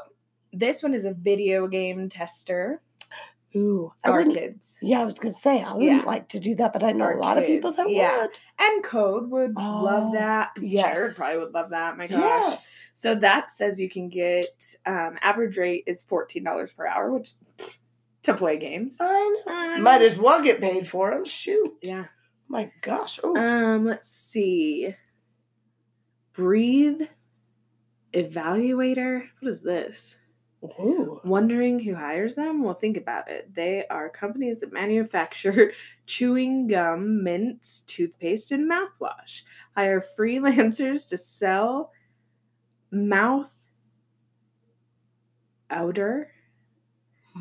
this 0.55 0.83
one 0.83 0.95
is 0.95 1.05
a 1.05 1.13
video 1.13 1.67
game 1.69 2.09
tester. 2.09 2.81
Ooh, 3.57 3.93
Our 4.05 4.25
kids. 4.25 4.77
Yeah, 4.83 5.01
I 5.01 5.05
was 5.07 5.19
gonna 5.19 5.33
say 5.33 5.63
I 5.63 5.73
wouldn't 5.73 6.03
Yeah. 6.03 6.07
like 6.07 6.29
to 6.29 6.39
do 6.41 6.55
that, 6.57 6.73
but 6.75 6.83
I 6.83 6.93
know 6.93 7.07
Our 7.07 7.17
a 7.17 7.21
lot 7.21 7.39
of 7.39 7.47
people 7.47 7.71
kids, 7.71 7.79
that 7.79 7.91
yeah. 7.91 8.21
would. 8.23 8.41
And 8.61 8.85
Code 8.85 9.31
would 9.31 9.55
Oh, 9.57 9.83
love 9.85 10.13
that. 10.13 10.51
Jared 10.61 11.17
probably 11.17 11.39
would 11.39 11.55
love 11.55 11.71
that. 11.71 11.97
My 11.97 12.07
gosh. 12.09 12.21
Yes. 12.21 12.91
So 12.93 13.15
that 13.15 13.51
says 13.51 13.81
you 13.81 13.89
can 13.89 14.11
get 14.11 14.77
um, 14.85 15.17
average 15.23 15.57
rate 15.57 15.85
is 15.87 16.03
fourteen 16.03 16.45
dollars 16.45 16.73
per 16.73 16.87
hour, 16.87 17.11
which 17.13 17.31
to 18.25 18.35
play 18.35 18.59
games. 18.59 18.99
I 19.01 19.43
know. 19.47 19.53
Um, 19.77 19.83
Might 19.83 20.03
as 20.03 20.19
well 20.19 20.43
get 20.43 20.61
paid 20.61 20.87
for 20.87 21.11
them. 21.11 21.25
Shoot. 21.25 21.73
yeah. 21.83 22.05
My 22.49 22.71
gosh. 22.83 23.19
Oh. 23.25 23.35
Um. 23.37 23.87
Let's 23.87 24.09
see. 24.11 24.95
Breathe. 26.35 27.03
Evaluator. 28.13 29.23
What 29.41 29.51
is 29.51 29.61
this? 29.63 30.17
Ooh. 30.63 31.21
Wondering 31.25 31.79
who 31.79 31.95
hires 31.95 32.35
them? 32.35 32.63
Well, 32.63 32.75
think 32.75 32.97
about 32.97 33.31
it. 33.31 33.55
They 33.55 33.87
are 33.89 34.09
companies 34.09 34.61
that 34.61 34.73
manufacture 34.73 35.73
chewing 36.07 36.67
gum, 36.67 37.23
mints, 37.23 37.83
toothpaste, 37.83 38.51
and 38.51 38.71
mouthwash. 38.71 39.43
Hire 39.77 40.05
freelancers 40.19 41.09
to 41.11 41.17
sell 41.17 41.93
mouth 42.91 43.55
odor 45.71 46.31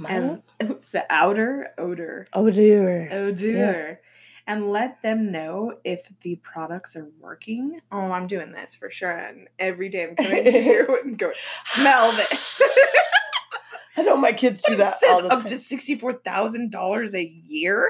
and 0.08 0.44
it's 0.60 0.92
the 0.92 1.06
outer 1.10 1.70
odor 1.78 2.26
Odor. 2.34 3.08
odor 3.12 4.00
and 4.48 4.70
let 4.70 5.02
them 5.04 5.32
know 5.32 5.74
if 5.84 6.02
the 6.22 6.38
products 6.38 6.96
are 6.96 7.10
working. 7.20 7.82
Oh, 7.92 8.12
I'm 8.12 8.26
doing 8.28 8.54
this 8.54 8.74
for 8.74 8.90
sure. 8.90 9.12
And 9.12 9.50
every 9.60 9.90
day 9.90 10.04
I'm 10.08 10.16
coming 10.16 10.44
to 10.46 10.52
here 10.52 10.88
and 11.04 11.18
going, 11.20 11.36
smell 11.66 12.12
this. 12.14 12.62
I 13.98 14.04
know 14.04 14.16
my 14.18 14.32
kids 14.32 14.62
do 14.62 14.74
it 14.74 14.78
that 14.78 14.94
all 15.10 15.20
says 15.20 15.20
the 15.22 15.34
up 15.34 15.40
time. 15.40 15.46
to 15.48 15.58
sixty-four 15.58 16.14
thousand 16.14 16.72
dollars 16.72 17.14
a 17.16 17.24
year. 17.24 17.90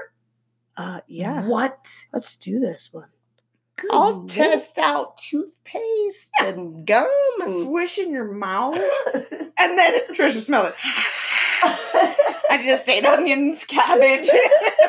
uh, 0.78 1.02
yeah. 1.08 1.48
What? 1.48 1.88
Let's 2.14 2.36
do 2.38 2.60
this 2.60 2.90
one. 2.92 3.10
Good 3.76 3.92
I'll 3.94 4.14
lord. 4.14 4.30
test 4.30 4.80
out 4.80 5.18
toothpaste 5.18 6.32
and 6.42 6.88
gum 6.88 7.08
and. 7.42 7.64
Swish 7.68 8.00
in 8.00 8.10
your 8.12 8.34
mouth, 8.34 8.76
and 9.14 9.78
then 9.78 10.08
Trisha, 10.08 10.42
smell 10.42 10.66
it. 10.66 10.76
I 12.50 12.62
just 12.64 12.88
ate 12.90 13.06
onions, 13.06 13.66
cabbage, 13.66 14.30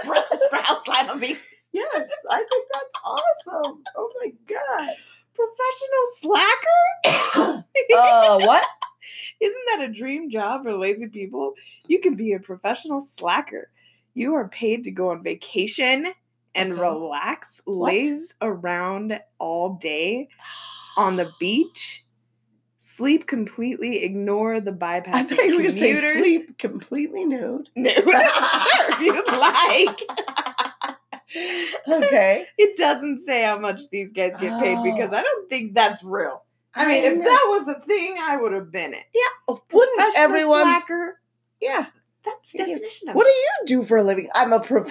Brussels 0.05 0.41
sprouts, 0.45 0.87
lima 0.89 1.19
beans. 1.19 1.39
Yes, 1.73 2.11
I 2.31 2.39
think 2.39 2.67
that's 2.73 2.95
awesome. 3.05 3.83
Oh 3.97 4.13
my 4.21 4.33
god. 4.47 4.95
Professional 5.35 6.07
slacker? 6.17 7.65
Uh, 7.95 8.41
what? 8.41 8.65
Isn't 9.41 9.63
that 9.69 9.83
a 9.83 9.89
dream 9.93 10.31
job 10.31 10.65
for 10.65 10.75
lazy 10.75 11.09
people? 11.09 11.55
You 11.87 12.01
can 12.01 12.17
be 12.17 12.33
a 12.33 12.41
professional 12.41 13.01
slacker. 13.01 13.71
You 14.15 14.35
are 14.35 14.49
paid 14.49 14.85
to 14.85 14.91
go 14.91 15.11
on 15.11 15.23
vacation 15.23 16.07
and 16.55 16.73
Okay. 16.73 16.81
relax, 16.81 17.61
What? 17.65 17.93
laze 17.95 18.35
around 18.43 19.21
all 19.39 19.75
day 19.75 20.29
on 20.97 21.15
the 21.17 21.31
beach, 21.39 22.05
sleep 22.79 23.27
completely, 23.27 24.03
ignore 24.03 24.61
the 24.61 24.73
I 24.73 24.75
bypass 24.75 25.29
thought 25.31 25.39
of 25.39 25.45
you 25.47 25.51
were 25.53 25.59
going 25.59 25.71
to 25.71 25.71
say 25.71 25.95
sleep 25.95 26.59
completely 26.59 27.25
nude. 27.25 27.69
No, 27.77 27.91
sure, 27.95 28.05
if 28.13 29.01
you'd 29.01 29.27
like. 29.39 30.01
Okay. 31.89 32.47
It 32.57 32.77
doesn't 32.77 33.19
say 33.19 33.43
how 33.45 33.59
much 33.59 33.89
these 33.91 34.13
guys 34.13 34.33
get 34.41 34.61
paid 34.63 34.79
oh. 34.79 34.83
because 34.83 35.13
Oh. 35.13 35.17
I 35.17 35.23
don't 35.23 35.49
think 35.49 35.75
that's 35.75 36.03
real. 36.03 36.43
I 36.75 36.87
mean, 36.87 37.05
if 37.05 37.25
that 37.25 37.45
was 37.49 37.67
a 37.69 37.81
thing, 37.81 38.17
I 38.21 38.37
would 38.37 38.53
have 38.53 38.71
been 38.71 38.93
it. 38.95 39.05
Yeah. 39.15 39.23
Oh, 39.49 39.63
wouldn't 39.73 40.17
everyone? 40.17 40.63
slacker. 40.63 41.21
Yeah. 41.61 41.87
That's 42.25 42.55
Yeah. 42.55 42.67
definition 42.67 43.09
of 43.09 43.15
What 43.17 43.27
it. 43.27 43.31
do 43.31 43.75
you 43.75 43.81
do 43.81 43.87
for 43.87 43.97
a 43.97 44.03
living? 44.03 44.29
I'm 44.35 44.53
a 44.53 44.61
professional 44.61 44.83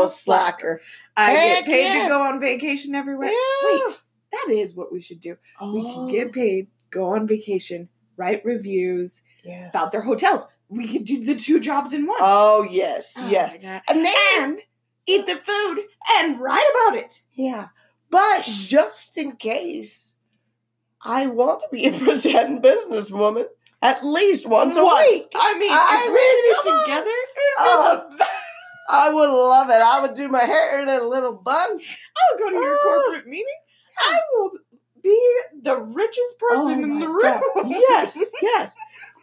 Professional 0.00 0.08
slacker. 0.08 0.80
I 1.16 1.30
Heck 1.32 1.58
get 1.60 1.64
paid 1.66 1.82
yes. 1.82 2.04
to 2.06 2.08
go 2.08 2.22
on 2.22 2.40
vacation 2.40 2.94
everywhere. 2.94 3.30
Yeah. 3.30 3.86
Wait, 3.86 3.96
that 4.32 4.48
is 4.50 4.74
what 4.74 4.92
we 4.92 5.00
should 5.00 5.20
do. 5.20 5.36
We 5.60 5.82
Oh, 5.86 5.92
can 5.94 6.08
get 6.08 6.28
oh. 6.28 6.32
paid, 6.32 6.68
go 6.90 7.08
on 7.14 7.26
vacation, 7.26 7.88
write 8.16 8.44
reviews 8.44 9.22
yes. 9.44 9.70
about 9.70 9.92
their 9.92 10.02
hotels. 10.02 10.46
We 10.68 10.88
could 10.88 11.04
do 11.04 11.22
the 11.24 11.36
two 11.36 11.60
jobs 11.60 11.92
in 11.92 12.06
one. 12.06 12.16
Oh 12.20 12.66
yes, 12.68 13.14
Oh 13.18 13.28
yes. 13.28 13.56
And 13.88 14.04
then 14.04 14.14
And 14.42 14.58
eat 15.06 15.26
the 15.26 15.36
food 15.36 15.80
and 16.18 16.40
write 16.40 16.66
about 16.88 16.98
it. 17.02 17.22
yeah, 17.36 17.68
but 18.10 18.42
just 18.44 19.16
in 19.18 19.36
case, 19.36 20.16
I 21.02 21.26
want 21.26 21.62
to 21.62 21.68
be 21.70 21.86
a 21.86 21.92
pretend 22.04 22.62
businesswoman 22.62 23.46
at 23.82 24.04
least 24.04 24.48
once 24.48 24.76
a 24.76 24.82
week. 24.84 25.26
I 25.34 25.58
mean, 25.58 25.70
I 25.72 26.04
if 26.06 26.12
we 26.12 26.18
did 26.18 26.74
it 26.74 26.84
together, 26.84 27.16
Oh. 27.58 28.08
Uh, 28.12 28.16
the. 28.16 28.26
I 28.88 29.12
would 29.12 29.28
love 29.30 29.68
it. 29.68 29.82
I 29.82 30.00
would 30.00 30.14
do 30.14 30.28
my 30.28 30.42
hair 30.44 30.80
in 30.80 30.88
a 30.88 31.02
little 31.02 31.40
bun. 31.42 31.56
I 31.56 31.74
would 31.74 32.38
go 32.38 32.50
to 32.50 32.56
your 32.64 32.76
Oh. 32.80 33.02
corporate 33.04 33.26
meeting. 33.26 33.46
I 33.98 34.18
will 34.34 34.52
be 35.02 35.32
the 35.62 35.76
richest 35.80 36.36
oh 36.44 36.48
person 36.48 36.80
Oh 36.80 36.82
in 36.84 37.00
the 37.00 37.08
room. 37.08 37.20
God. 37.56 37.66
Yes, 37.68 38.24
yes. 38.40 38.78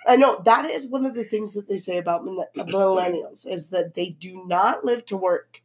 I 0.06 0.18
know 0.18 0.42
that 0.44 0.66
is 0.66 0.90
one 0.90 1.06
of 1.06 1.14
the 1.16 1.24
things 1.24 1.54
that 1.54 1.70
they 1.70 1.78
say 1.78 1.98
about 1.98 2.26
millennials 2.26 3.48
is 3.48 3.70
that 3.70 3.94
they 3.96 4.10
do 4.10 4.44
not 4.48 4.84
live 4.84 5.06
to 5.06 5.16
work. 5.18 5.62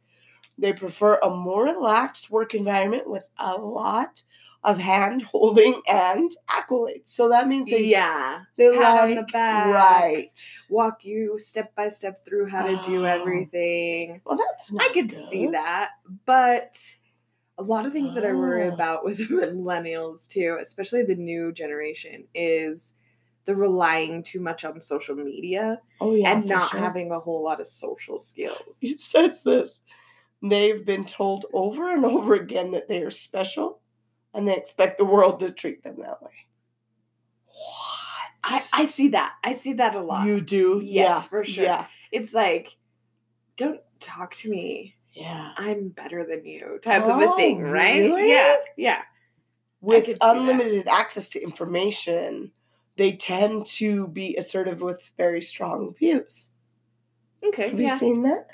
They 0.59 0.73
prefer 0.73 1.17
a 1.19 1.29
more 1.29 1.63
relaxed 1.65 2.29
work 2.29 2.53
environment 2.53 3.09
with 3.09 3.29
a 3.37 3.53
lot 3.55 4.23
of 4.63 4.77
hand 4.77 5.21
holding 5.21 5.81
and 5.87 6.29
accolades. 6.49 7.07
So 7.07 7.29
that 7.29 7.47
means 7.47 7.69
they 7.69 7.85
yeah. 7.85 8.41
they 8.57 8.77
like 8.77 9.15
the 9.15 9.31
back. 9.31 9.73
right. 9.73 10.23
Walk 10.69 11.05
you 11.05 11.37
step 11.39 11.73
by 11.75 11.87
step 11.87 12.25
through 12.25 12.49
how 12.49 12.65
to 12.67 12.81
do 12.83 13.01
Oh. 13.01 13.05
everything. 13.05 14.21
Well, 14.25 14.37
that's 14.37 14.75
I 14.77 14.89
could 14.93 15.13
see 15.13 15.47
that. 15.47 15.91
But 16.25 16.77
a 17.57 17.63
lot 17.63 17.85
of 17.85 17.93
things 17.93 18.15
that 18.15 18.25
I 18.25 18.33
worry 18.33 18.63
Oh. 18.67 18.73
about 18.73 19.05
with 19.05 19.19
millennials 19.29 20.27
too, 20.27 20.57
especially 20.59 21.03
the 21.03 21.15
new 21.15 21.53
generation, 21.53 22.25
is 22.35 22.95
the 23.45 23.55
relying 23.55 24.23
too 24.23 24.41
much 24.41 24.65
on 24.65 24.79
social 24.81 25.15
media 25.15 25.81
Oh 26.01 26.13
yeah, 26.13 26.33
and 26.33 26.45
not 26.45 26.69
sure. 26.71 26.79
having 26.81 27.11
a 27.11 27.19
whole 27.19 27.41
lot 27.43 27.61
of 27.61 27.67
social 27.67 28.19
skills. 28.19 28.77
It 28.81 28.99
says 28.99 29.41
this. 29.43 29.79
They've 30.41 30.85
been 30.85 31.05
told 31.05 31.45
over 31.53 31.91
and 31.93 32.05
over 32.05 32.33
again 32.33 32.71
that 32.71 32.87
they 32.87 33.01
are 33.03 33.11
special, 33.11 33.81
and 34.33 34.47
they 34.47 34.55
expect 34.55 34.97
the 34.97 35.05
world 35.05 35.39
to 35.41 35.51
treat 35.51 35.83
them 35.83 35.97
that 35.99 36.21
way. 36.21 36.31
What? 37.45 38.31
I, 38.43 38.61
I 38.73 38.85
see 38.85 39.09
that. 39.09 39.33
I 39.43 39.53
see 39.53 39.73
that 39.73 39.95
a 39.95 40.01
lot. 40.01 40.25
You 40.25 40.39
do? 40.39 40.79
Yes, 40.83 40.83
yeah, 40.85 41.19
for 41.21 41.43
sure. 41.43 41.63
Yeah. 41.63 41.85
It's 42.11 42.33
like, 42.33 42.77
don't 43.57 43.81
talk 43.99 44.33
to 44.35 44.49
me. 44.49 44.95
Yeah. 45.11 45.51
I'm 45.57 45.89
better 45.89 46.23
than 46.23 46.45
you, 46.45 46.79
type 46.81 47.03
of 47.03 47.19
a 47.19 47.25
Oh, 47.25 47.35
thing, 47.35 47.61
right? 47.61 47.97
really? 47.97 48.29
Yeah, 48.31 48.55
yeah. 48.77 49.01
With 49.81 50.05
could 50.05 50.13
see 50.13 50.19
that. 50.21 50.37
unlimited 50.37 50.87
access 50.87 51.29
to 51.31 51.41
information, 51.41 52.51
they 52.95 53.11
tend 53.13 53.65
to 53.65 54.07
be 54.07 54.35
assertive 54.37 54.81
with 54.81 55.11
very 55.17 55.41
strong 55.41 55.93
views. 55.97 56.49
Okay. 57.43 57.69
Have 57.69 57.79
you 57.79 57.87
seen 57.89 58.23
that? 58.23 58.47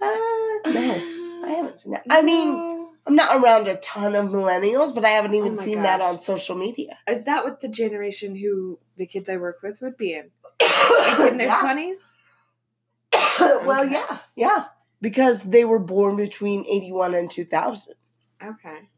Uh, 0.00 0.70
no, 0.70 1.42
I 1.44 1.52
haven't 1.56 1.80
seen 1.80 1.92
that. 1.92 2.04
I 2.10 2.22
mean, 2.22 2.88
I'm 3.06 3.14
not 3.16 3.42
around 3.42 3.68
a 3.68 3.76
ton 3.76 4.14
of 4.14 4.26
millennials, 4.26 4.94
but 4.94 5.04
I 5.04 5.08
haven't 5.10 5.34
even 5.34 5.52
Oh 5.52 5.56
my 5.56 5.62
seen 5.62 5.82
that 5.82 5.98
gosh. 6.00 6.08
on 6.10 6.18
social 6.18 6.56
media. 6.56 6.98
is 7.08 7.24
that 7.24 7.44
what 7.44 7.60
the 7.60 7.68
generation 7.68 8.36
who 8.36 8.78
the 8.96 9.06
kids 9.06 9.28
I 9.28 9.36
work 9.36 9.58
with 9.62 9.80
would 9.80 9.96
be 9.96 10.14
in? 10.14 10.30
In 11.28 11.38
their 11.38 11.48
Yeah. 11.48 11.60
twenties? 11.60 12.16
well, 13.40 13.82
Okay. 13.84 13.92
yeah, 13.92 14.18
yeah, 14.36 14.64
because 15.00 15.44
they 15.44 15.64
were 15.64 15.78
born 15.78 16.16
between 16.16 16.64
81 16.68 17.14
and 17.14 17.30
2000. 17.30 17.94
Okay. 18.42 18.88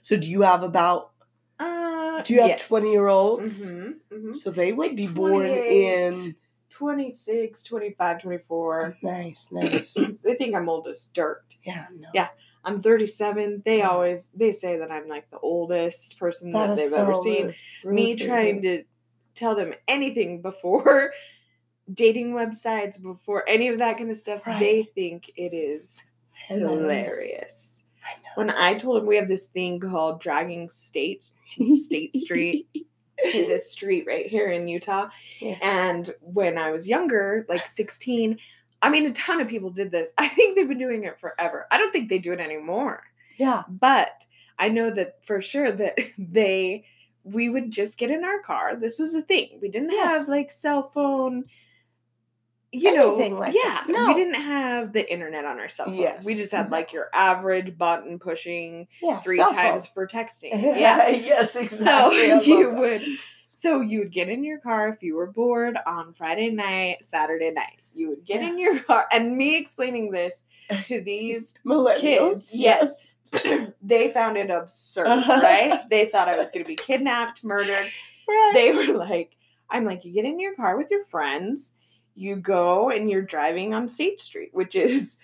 So, 0.00 0.16
do 0.16 0.28
you 0.28 0.42
have 0.42 0.62
about? 0.62 1.12
Uh, 1.58 2.22
Do 2.22 2.34
you 2.34 2.40
have 2.40 2.50
yes. 2.50 2.68
20 2.68 2.90
year 2.92 3.06
olds? 3.08 3.72
Mm-hmm, 3.72 4.14
mm-hmm. 4.14 4.32
So 4.32 4.50
they 4.50 4.72
would 4.72 4.96
be 4.96 5.06
born 5.06 5.46
28. 5.48 6.14
in. 6.14 6.34
26, 6.90 7.62
25, 7.64 8.22
24. 8.22 8.96
Nice, 9.02 9.52
nice. 9.52 9.98
They 10.24 10.34
think 10.34 10.54
I'm 10.56 10.66
old 10.70 10.88
as 10.88 11.04
dirt. 11.12 11.44
Yeah, 11.62 11.84
no. 11.94 12.08
Yeah. 12.14 12.28
I'm 12.64 12.80
37. 12.80 13.62
They 13.66 13.78
Yeah. 13.78 13.90
always 13.90 14.28
they 14.34 14.50
say 14.52 14.78
that 14.78 14.90
I'm 14.90 15.06
like 15.06 15.30
the 15.30 15.38
oldest 15.40 16.18
person 16.18 16.52
that, 16.52 16.68
That 16.68 16.76
they've 16.76 16.86
is 16.86 16.94
ever 16.94 17.14
seen. 17.16 17.54
rude. 17.84 17.94
Me 17.94 18.10
rude, 18.12 18.18
trying 18.20 18.54
rude. 18.56 18.62
to 18.62 18.84
tell 19.34 19.54
them 19.54 19.74
anything 19.88 20.40
before 20.40 21.12
dating 21.92 22.32
websites, 22.32 23.00
before 23.00 23.44
any 23.46 23.68
of 23.68 23.78
that 23.80 23.98
kind 23.98 24.10
of 24.10 24.16
stuff, 24.16 24.46
Right. 24.46 24.58
they 24.58 24.82
think 24.94 25.30
it 25.36 25.52
is 25.52 26.02
hilarious. 26.46 27.84
I 28.02 28.14
know. 28.22 28.30
When 28.36 28.50
I 28.50 28.72
told 28.74 28.96
them 28.96 29.06
we 29.06 29.16
have 29.16 29.28
this 29.28 29.46
thing 29.46 29.80
called 29.80 30.18
dragging 30.22 30.70
state 30.70 31.24
State 31.84 32.14
Street 32.16 32.68
is 33.24 33.48
a 33.48 33.58
street 33.58 34.04
right 34.06 34.26
here 34.26 34.48
in 34.50 34.68
Utah. 34.68 35.08
Yeah. 35.40 35.56
And 35.62 36.14
when 36.20 36.58
I 36.58 36.70
was 36.70 36.88
younger, 36.88 37.46
like 37.48 37.66
16, 37.66 38.38
I 38.82 38.88
mean, 38.90 39.06
a 39.06 39.12
ton 39.12 39.40
of 39.40 39.48
people 39.48 39.70
did 39.70 39.90
this. 39.90 40.12
I 40.18 40.28
think 40.28 40.56
they've 40.56 40.68
been 40.68 40.78
doing 40.78 41.04
it 41.04 41.20
forever. 41.20 41.66
I 41.70 41.78
don't 41.78 41.92
think 41.92 42.08
they 42.08 42.18
do 42.18 42.32
it 42.32 42.40
anymore. 42.40 43.02
Yeah. 43.36 43.64
But 43.68 44.24
I 44.58 44.68
know 44.68 44.90
that 44.90 45.24
for 45.24 45.40
sure 45.40 45.70
that 45.72 45.98
they, 46.18 46.84
we 47.24 47.48
would 47.48 47.70
just 47.70 47.98
get 47.98 48.10
in 48.10 48.24
our 48.24 48.40
car. 48.40 48.76
This 48.76 48.98
was 48.98 49.14
a 49.14 49.22
thing. 49.22 49.58
We 49.60 49.68
didn't 49.68 49.90
Yes. 49.90 50.18
have 50.20 50.28
like 50.28 50.50
cell 50.50 50.82
phone, 50.82 51.44
you 52.72 52.94
know, 52.94 53.14
like 53.14 53.54
yeah. 53.54 53.82
No. 53.88 54.06
we 54.08 54.14
didn't 54.14 54.34
have 54.34 54.92
the 54.92 55.10
internet 55.10 55.44
on 55.44 55.58
our 55.58 55.68
cell 55.68 55.86
phone. 55.86 56.14
We 56.24 56.34
just 56.34 56.52
had 56.52 56.64
mm-hmm. 56.64 56.72
like 56.72 56.92
your 56.92 57.08
average 57.12 57.76
button 57.76 58.18
pushing 58.18 58.86
Yeah. 59.02 59.20
three 59.20 59.38
times 59.38 59.86
phone. 59.86 59.94
for 59.94 60.06
texting. 60.06 60.50
Yeah. 60.80 61.08
yes, 61.08 61.54
So 61.54 61.60
exactly. 61.60 62.28
Love 62.32 62.46
you 62.46 62.70
that. 62.70 62.80
would 62.80 63.02
so 63.52 63.80
you 63.80 63.98
would 63.98 64.12
get 64.12 64.28
in 64.28 64.44
your 64.44 64.58
car 64.58 64.88
if 64.88 65.02
you 65.02 65.16
were 65.16 65.26
bored 65.26 65.76
on 65.84 66.14
Friday 66.14 66.50
night, 66.50 67.04
Saturday 67.04 67.50
night. 67.50 67.82
You 67.92 68.08
would 68.08 68.24
get 68.24 68.40
in 68.40 68.58
your 68.58 68.78
car 68.78 69.06
and 69.12 69.36
me 69.36 69.58
explaining 69.58 70.12
this 70.12 70.44
to 70.84 71.00
these 71.00 71.54
kids, 71.98 72.54
yes. 72.54 73.18
they 73.82 74.12
found 74.12 74.36
it 74.36 74.50
absurd, 74.50 75.08
uh-huh. 75.08 75.40
right? 75.42 75.78
They 75.90 76.06
thought 76.06 76.28
I 76.28 76.36
was 76.36 76.50
going 76.50 76.64
to 76.64 76.68
be 76.68 76.76
kidnapped, 76.76 77.44
murdered. 77.44 77.90
Right. 78.28 78.50
They 78.54 78.72
were 78.72 78.96
like, 78.96 79.36
I'm 79.68 79.84
like, 79.84 80.04
you 80.04 80.12
get 80.12 80.24
in 80.24 80.40
your 80.40 80.54
car 80.54 80.76
with 80.76 80.90
your 80.90 81.04
friends, 81.04 81.72
you 82.20 82.36
go 82.36 82.90
and 82.90 83.10
you're 83.10 83.22
driving 83.22 83.72
on 83.72 83.88
State 83.88 84.20
Street, 84.20 84.50
which 84.52 84.74
is 84.74 85.18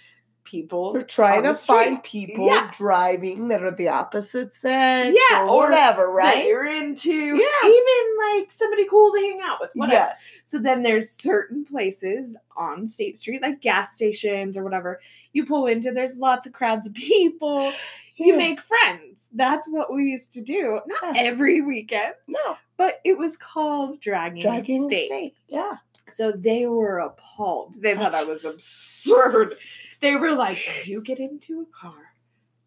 people. 0.44 0.92
We're 0.92 1.02
trying 1.02 1.42
to 1.42 1.54
find 1.54 2.02
people 2.04 2.46
Yeah. 2.46 2.70
driving 2.72 3.48
that 3.48 3.62
are 3.64 3.72
the 3.72 3.88
opposite 3.88 4.52
sex 4.54 5.16
Yeah, 5.30 5.42
or, 5.42 5.48
or 5.48 5.56
whatever, 5.68 6.10
right? 6.10 6.46
you're 6.46 6.64
into, 6.64 7.10
Yeah. 7.10 7.68
even 7.68 8.38
like 8.38 8.50
somebody 8.52 8.86
cool 8.88 9.12
to 9.12 9.20
hang 9.20 9.40
out 9.42 9.58
with, 9.60 9.72
whatever. 9.74 9.96
Yes. 10.06 10.30
So 10.44 10.58
then 10.58 10.82
there's 10.84 11.10
certain 11.10 11.64
places 11.64 12.36
on 12.56 12.86
State 12.86 13.18
Street, 13.18 13.42
like 13.42 13.60
gas 13.60 13.92
stations 13.94 14.56
or 14.56 14.62
whatever, 14.62 15.00
you 15.32 15.44
pull 15.44 15.66
into, 15.66 15.90
there's 15.90 16.16
lots 16.16 16.46
of 16.46 16.52
crowds 16.52 16.86
of 16.86 16.94
people. 16.94 17.72
You 18.14 18.32
Yeah. 18.32 18.38
make 18.38 18.60
friends. 18.60 19.28
That's 19.34 19.68
what 19.68 19.92
we 19.92 20.04
used 20.04 20.32
to 20.34 20.40
do. 20.40 20.80
Not 20.86 21.16
every 21.18 21.60
weekend, 21.60 22.14
no 22.28 22.56
but 22.78 23.00
it 23.04 23.16
was 23.18 23.36
called 23.36 24.00
dragging, 24.00 24.40
dragging 24.42 24.82
state. 24.84 25.06
state. 25.06 25.34
Yeah. 25.48 25.76
So 26.08 26.32
they 26.32 26.66
were 26.66 26.98
appalled. 26.98 27.80
They 27.80 27.94
thought 27.94 28.14
I 28.14 28.24
was 28.24 28.44
absurd. 28.44 29.52
They 30.00 30.16
were 30.16 30.32
like, 30.32 30.86
you 30.86 31.00
get 31.00 31.18
into 31.18 31.62
a 31.62 31.66
car, 31.66 32.12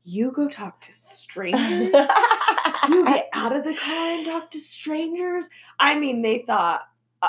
you 0.04 0.32
go 0.32 0.50
talk 0.50 0.82
to 0.82 0.94
strangers, 0.94 1.94
you 2.90 3.06
get 3.06 3.30
out 3.34 3.56
of 3.56 3.64
the 3.64 3.76
car 3.76 4.12
and 4.12 4.26
talk 4.26 4.52
to 4.52 4.60
strangers. 4.60 5.50
I 5.80 5.98
mean, 5.98 6.22
they 6.22 6.40
thought 6.40 6.89
uh, 7.22 7.28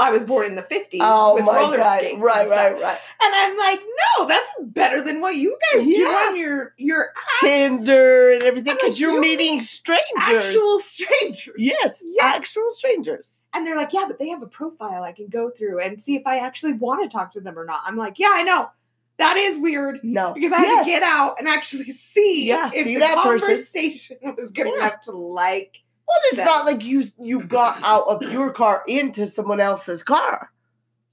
I 0.00 0.10
was 0.10 0.24
born 0.24 0.46
in 0.46 0.54
the 0.54 0.62
50s 0.62 0.98
Oh 1.02 1.34
with 1.34 1.44
my 1.44 1.58
roller 1.60 1.76
god! 1.76 1.98
skates. 1.98 2.18
Right, 2.18 2.48
right, 2.48 2.72
right. 2.72 2.98
And 3.22 3.34
I'm 3.34 3.58
like, 3.58 3.80
no, 4.18 4.26
that's 4.26 4.48
better 4.62 5.02
than 5.02 5.20
what 5.20 5.36
you 5.36 5.58
guys 5.74 5.86
do 5.86 6.04
on 6.06 6.36
your 6.38 6.72
your 6.78 7.12
apps. 7.16 7.40
Tinder 7.46 8.32
and 8.34 8.42
everything 8.44 8.74
because 8.74 8.90
like, 8.90 9.00
you're 9.00 9.20
meeting 9.20 9.60
strangers. 9.60 10.06
actual 10.18 10.78
strangers. 10.78 11.54
yes, 11.58 12.02
Yes. 12.08 12.36
actual 12.36 12.70
strangers. 12.70 13.42
And 13.52 13.66
they're 13.66 13.76
like, 13.76 13.92
yeah, 13.92 14.04
but 14.06 14.18
they 14.18 14.28
have 14.28 14.42
a 14.42 14.46
profile 14.46 15.02
I 15.02 15.12
can 15.12 15.28
go 15.28 15.50
through 15.50 15.80
and 15.80 16.00
see 16.00 16.16
if 16.16 16.22
I 16.26 16.38
actually 16.38 16.72
want 16.72 17.08
to 17.10 17.14
talk 17.14 17.32
to 17.32 17.40
them 17.40 17.58
or 17.58 17.64
not. 17.64 17.82
I'm 17.84 17.96
like, 17.96 18.18
yeah, 18.18 18.30
I 18.32 18.42
know. 18.42 18.70
That 19.18 19.38
is 19.38 19.58
weird 19.58 20.00
No, 20.02 20.34
because 20.34 20.52
I 20.52 20.58
had 20.58 20.84
to 20.84 20.90
get 20.90 21.02
out 21.02 21.36
and 21.38 21.48
actually 21.48 21.84
see 21.90 22.46
Yeah, 22.48 22.68
if 22.72 22.86
see 22.86 22.94
the 22.94 23.00
that 23.00 23.22
person. 23.22 23.48
conversation 23.48 24.16
was 24.36 24.50
good 24.52 24.66
Yeah. 24.66 24.74
enough 24.76 25.00
to 25.02 25.12
like. 25.12 25.78
Well, 26.08 26.18
it's 26.26 26.36
that. 26.38 26.44
not 26.44 26.66
like 26.66 26.84
you 26.84 27.02
you 27.20 27.44
got 27.44 27.80
out 27.84 28.04
of 28.08 28.22
your 28.32 28.52
car 28.52 28.82
into 28.86 29.26
someone 29.26 29.60
else's 29.60 30.02
car, 30.02 30.52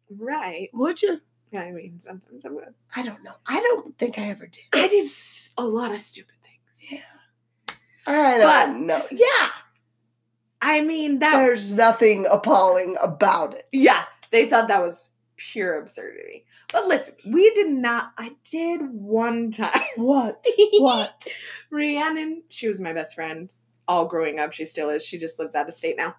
Right. 0.09 0.69
would 0.73 1.01
you? 1.01 1.21
I 1.55 1.71
mean, 1.71 1.99
sometimes 1.99 2.45
I 2.45 2.49
would. 2.49 2.73
I 2.95 3.03
don't 3.03 3.23
know. 3.23 3.33
I 3.45 3.59
don't 3.61 3.97
think 3.99 4.17
I 4.17 4.29
ever 4.29 4.47
did. 4.47 4.63
I 4.73 4.87
did 4.87 5.05
a 5.57 5.63
lot 5.63 5.91
of 5.91 5.99
stupid 5.99 6.33
things. 6.43 6.91
Yeah. 6.91 7.75
I 8.07 8.37
don't 8.37 8.87
But- 8.87 9.11
know. 9.11 9.17
Yeah, 9.19 9.49
I 10.61 10.81
mean, 10.81 11.19
that 11.19 11.31
there's 11.35 11.73
nothing 11.73 12.25
appalling 12.31 12.95
about 13.01 13.53
it. 13.53 13.67
Yeah, 13.71 14.03
they 14.31 14.47
thought 14.49 14.67
that 14.69 14.81
was 14.81 15.11
pure 15.37 15.79
absurdity. 15.79 16.45
But 16.71 16.87
listen, 16.87 17.15
we 17.27 17.51
did 17.53 17.69
not. 17.69 18.13
I 18.17 18.35
did 18.49 18.81
one 18.91 19.51
time. 19.51 19.71
What? 19.95 20.43
What? 20.79 21.27
Rhiannon, 21.69 22.43
she 22.49 22.67
was 22.67 22.81
my 22.81 22.93
best 22.93 23.13
friend 23.15 23.53
all 23.87 24.05
growing 24.05 24.39
up. 24.39 24.53
She 24.53 24.65
still 24.65 24.89
is. 24.89 25.05
She 25.05 25.17
just 25.17 25.39
lives 25.39 25.55
out 25.55 25.67
of 25.67 25.73
state 25.73 25.97
now. 25.97 26.15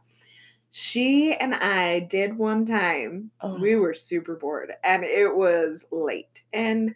She 0.71 1.33
and 1.35 1.55
I 1.55 2.01
did 2.01 2.37
one 2.37 2.67
time. 2.67 3.31
Oh. 3.41 3.59
We 3.59 3.77
were 3.77 3.95
super 3.95 4.35
bored 4.35 4.73
and 4.83 5.05
it 5.05 5.37
was 5.37 5.87
late 5.93 6.43
and, 6.53 6.95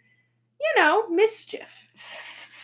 you 0.59 0.73
know, 0.75 1.07
mischief. 1.07 1.87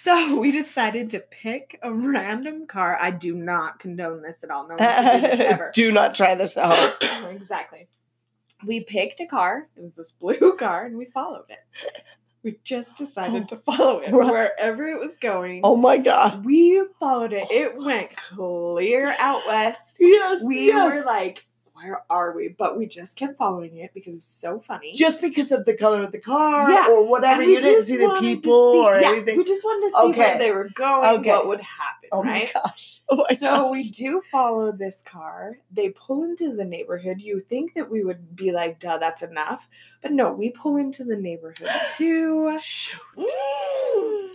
So 0.06 0.39
we 0.39 0.52
decided 0.52 1.10
to 1.12 1.20
pick 1.20 1.80
a 1.82 1.91
random 1.91 2.68
car. 2.68 2.96
I 3.02 3.10
do 3.10 3.34
not 3.34 3.80
condone 3.80 4.22
this 4.22 4.44
at 4.44 4.52
all. 4.52 4.68
No 4.68 4.76
one 4.76 4.78
do 4.78 5.22
this 5.28 5.39
ever. 5.39 5.72
Do 5.74 5.91
not 5.91 6.13
try 6.13 6.36
this 6.36 6.58
at 6.58 6.72
home. 6.72 7.30
exactly. 7.36 7.88
We 8.63 8.82
picked 8.82 9.20
a 9.20 9.26
car. 9.26 9.68
It 9.76 9.82
was 9.82 9.94
this 9.94 10.12
blue 10.12 10.56
car, 10.60 10.86
and 10.86 10.96
we 10.96 11.06
followed 11.06 11.46
it. 11.50 12.04
We 12.46 12.60
just 12.64 13.00
decided 13.00 13.46
oh, 13.52 13.56
to 13.56 13.58
follow 13.58 14.00
it 14.02 14.12
Right. 14.14 14.32
wherever 14.32 14.88
it 14.88 15.00
was 15.00 15.16
going. 15.16 15.62
Oh 15.64 15.76
my 15.76 15.98
god. 15.98 16.46
We 16.46 16.80
followed 17.00 17.34
it. 17.34 17.50
It 17.50 17.74
oh 17.76 17.84
went 17.84 18.16
clear 18.16 19.16
out 19.20 19.42
west. 19.48 19.98
Yes. 20.00 20.44
We 20.46 20.68
yes. 20.68 20.94
were 20.94 21.06
like, 21.06 21.44
"Where 21.76 22.02
are 22.10 22.36
we?" 22.36 22.48
But 22.48 22.78
we 22.78 22.86
just 22.88 23.18
kept 23.18 23.38
following 23.38 23.78
it 23.78 23.92
because 23.94 24.14
it 24.14 24.18
was 24.18 24.26
so 24.26 24.60
funny. 24.60 24.94
just 24.94 25.22
because 25.22 25.52
of 25.52 25.66
the 25.66 25.76
color 25.76 26.02
of 26.04 26.12
the 26.12 26.20
car 26.20 26.72
Yeah. 26.72 26.88
or 26.90 27.06
whatever. 27.08 27.44
You 27.44 27.60
didn't 27.62 27.84
see 27.84 27.98
the 27.98 28.16
people 28.20 28.74
see- 28.74 28.86
or 28.88 29.00
yeah, 29.00 29.10
anything. 29.10 29.38
We 29.38 29.44
just 29.44 29.64
wanted 29.64 29.88
to 29.88 29.92
see 29.92 30.08
Okay. 30.10 30.20
where 30.32 30.38
they 30.40 30.52
were 30.52 30.70
going, 30.74 31.20
Okay. 31.20 31.30
what 31.32 31.48
would 31.48 31.62
happen, 31.62 32.10
oh 32.12 32.24
right? 32.24 32.50
my 32.56 32.62
gosh. 32.62 33.02
Oh 33.10 33.24
my 33.30 33.36
so 33.36 33.46
gosh. 33.48 33.72
we 33.72 33.84
do 33.84 34.22
follow 34.32 34.72
this 34.72 35.04
car. 35.04 35.60
They 35.72 35.90
pull 35.90 36.24
into 36.24 36.56
the 36.56 36.66
neighborhood. 36.66 37.22
You 37.22 37.40
think 37.40 37.76
that 37.76 37.92
we 37.92 38.04
would 38.04 38.36
be 38.36 38.52
like, 38.52 38.80
duh, 38.80 38.98
that's 38.98 39.22
enough. 39.22 39.68
But 40.02 40.12
no, 40.12 40.32
we 40.34 40.50
pull 40.50 40.78
into 40.78 41.04
the 41.04 41.16
neighborhood 41.16 41.70
too. 41.98 42.58
Shoot. 42.60 43.00
Mm. 43.18 44.30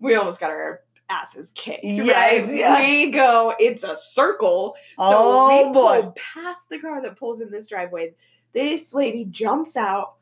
We 0.00 0.14
almost 0.14 0.40
got 0.40 0.50
our 0.50 0.80
asses 1.10 1.50
kicked. 1.54 1.84
Yes, 1.84 2.48
right? 2.48 2.56
yeah. 2.56 2.78
We 2.80 3.10
go, 3.10 3.54
it's 3.58 3.82
a 3.84 3.96
circle. 3.96 4.76
So 4.98 5.04
Oh 5.04 5.66
we 5.68 5.72
boy. 5.72 6.02
pull 6.02 6.12
past 6.34 6.68
the 6.68 6.78
car 6.78 7.00
that 7.02 7.16
pulls 7.18 7.40
in 7.40 7.50
this 7.50 7.68
driveway. 7.68 8.14
This 8.52 8.92
lady 8.94 9.24
jumps 9.24 9.76
out. 9.76 10.14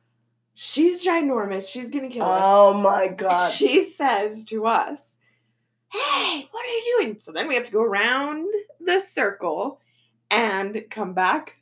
She's 0.54 1.04
ginormous. 1.04 1.68
She's 1.68 1.90
gonna 1.90 2.08
kill 2.08 2.24
us 2.24 2.42
Oh 2.44 2.80
my 2.82 3.08
god. 3.08 3.50
she 3.52 3.84
says 3.84 4.44
to 4.46 4.66
us, 4.66 5.16
Hey, 5.92 6.48
what 6.50 6.64
are 6.64 6.68
you 6.68 6.96
doing? 6.98 7.18
So 7.20 7.30
then 7.32 7.46
we 7.48 7.54
have 7.54 7.64
to 7.64 7.72
go 7.72 7.82
around 7.82 8.46
the 8.80 9.00
circle 9.00 9.80
and 10.30 10.84
come 10.90 11.12
back 11.14 11.56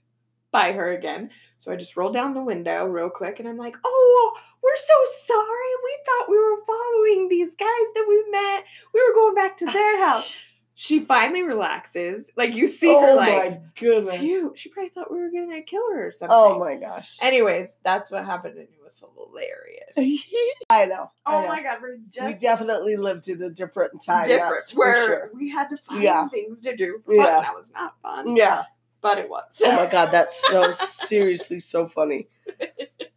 by 0.51 0.73
her 0.73 0.93
again. 0.93 1.31
So 1.57 1.73
I 1.73 1.77
just 1.77 1.97
roll 1.97 2.11
down 2.13 2.35
the 2.35 2.43
window 2.43 2.87
real 2.87 3.11
quick 3.11 3.41
and 3.41 3.49
I'm 3.49 3.57
like, 3.57 3.77
Oh, 3.85 4.37
we're 4.63 4.75
so 4.77 4.95
sorry. 5.27 5.71
We 5.83 5.99
thought 6.07 6.29
we 6.31 6.39
were 6.39 6.65
following 6.67 7.29
these 7.29 7.55
guys 7.55 7.67
that 7.95 8.07
we 8.09 8.31
met. 8.31 8.65
We 8.93 9.01
were 9.07 9.15
going 9.15 9.35
back 9.35 9.57
to 9.59 9.67
their 9.67 9.99
house. 10.07 10.33
she 10.75 11.01
finally 11.01 11.43
relaxes. 11.43 12.33
Like 12.37 12.55
you 12.55 12.67
see 12.67 12.89
oh 12.91 13.01
her 13.07 13.15
like 13.15 13.51
my 13.53 13.61
goodness. 13.79 14.17
phew, 14.21 14.53
she 14.57 14.69
probably 14.71 14.89
thought 14.91 15.13
we 15.13 15.21
were 15.21 15.31
gonna 15.31 15.63
kill 15.63 15.89
her 15.93 16.09
or 16.09 16.13
something. 16.13 16.37
Oh 16.39 16.59
my 16.59 16.75
gosh. 16.77 17.19
Anyways, 17.23 17.79
that's 17.85 18.11
what 18.11 18.25
happened 18.25 18.55
and 18.59 18.65
it 18.69 18.79
was 18.83 18.99
hilarious. 19.01 19.97
I 20.71 20.87
know. 20.87 21.11
I 21.27 21.37
oh 21.37 21.43
know. 21.43 21.49
my 21.49 21.63
god, 21.63 21.79
we're 21.81 21.97
we 22.27 22.35
definitely 22.41 22.97
lived 22.97 23.29
in 23.29 23.41
a 23.43 23.51
different 23.51 24.03
time. 24.05 24.25
different 24.27 24.55
that's 24.57 24.73
for 24.73 24.79
where 24.81 25.07
sure. 25.07 25.31
we 25.35 25.49
had 25.51 25.71
to 25.71 25.77
find 25.77 26.03
Yeah. 26.03 26.29
things 26.29 26.61
to 26.63 26.75
do. 26.77 27.01
for. 27.05 27.15
Yeah. 27.15 27.41
That 27.41 27.55
was 27.55 27.71
not 27.73 27.95
fun. 28.03 28.35
Yeah. 28.37 28.65
But 29.05 29.19
it 29.19 29.29
was. 29.29 29.61
Oh 29.63 29.77
my 29.77 29.85
god, 29.85 30.11
that's 30.13 30.43
so 30.49 30.71
seriously 30.73 31.59
so 31.59 31.87
funny. 31.87 32.27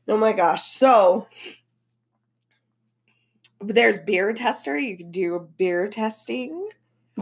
Oh 0.09 0.17
my 0.17 0.33
gosh. 0.33 0.63
So 0.63 1.27
There's 3.61 3.97
beer 3.99 4.33
tester. 4.33 4.77
You 4.77 4.97
can 4.97 5.11
do 5.11 5.47
beer 5.57 5.87
testing. 5.87 6.67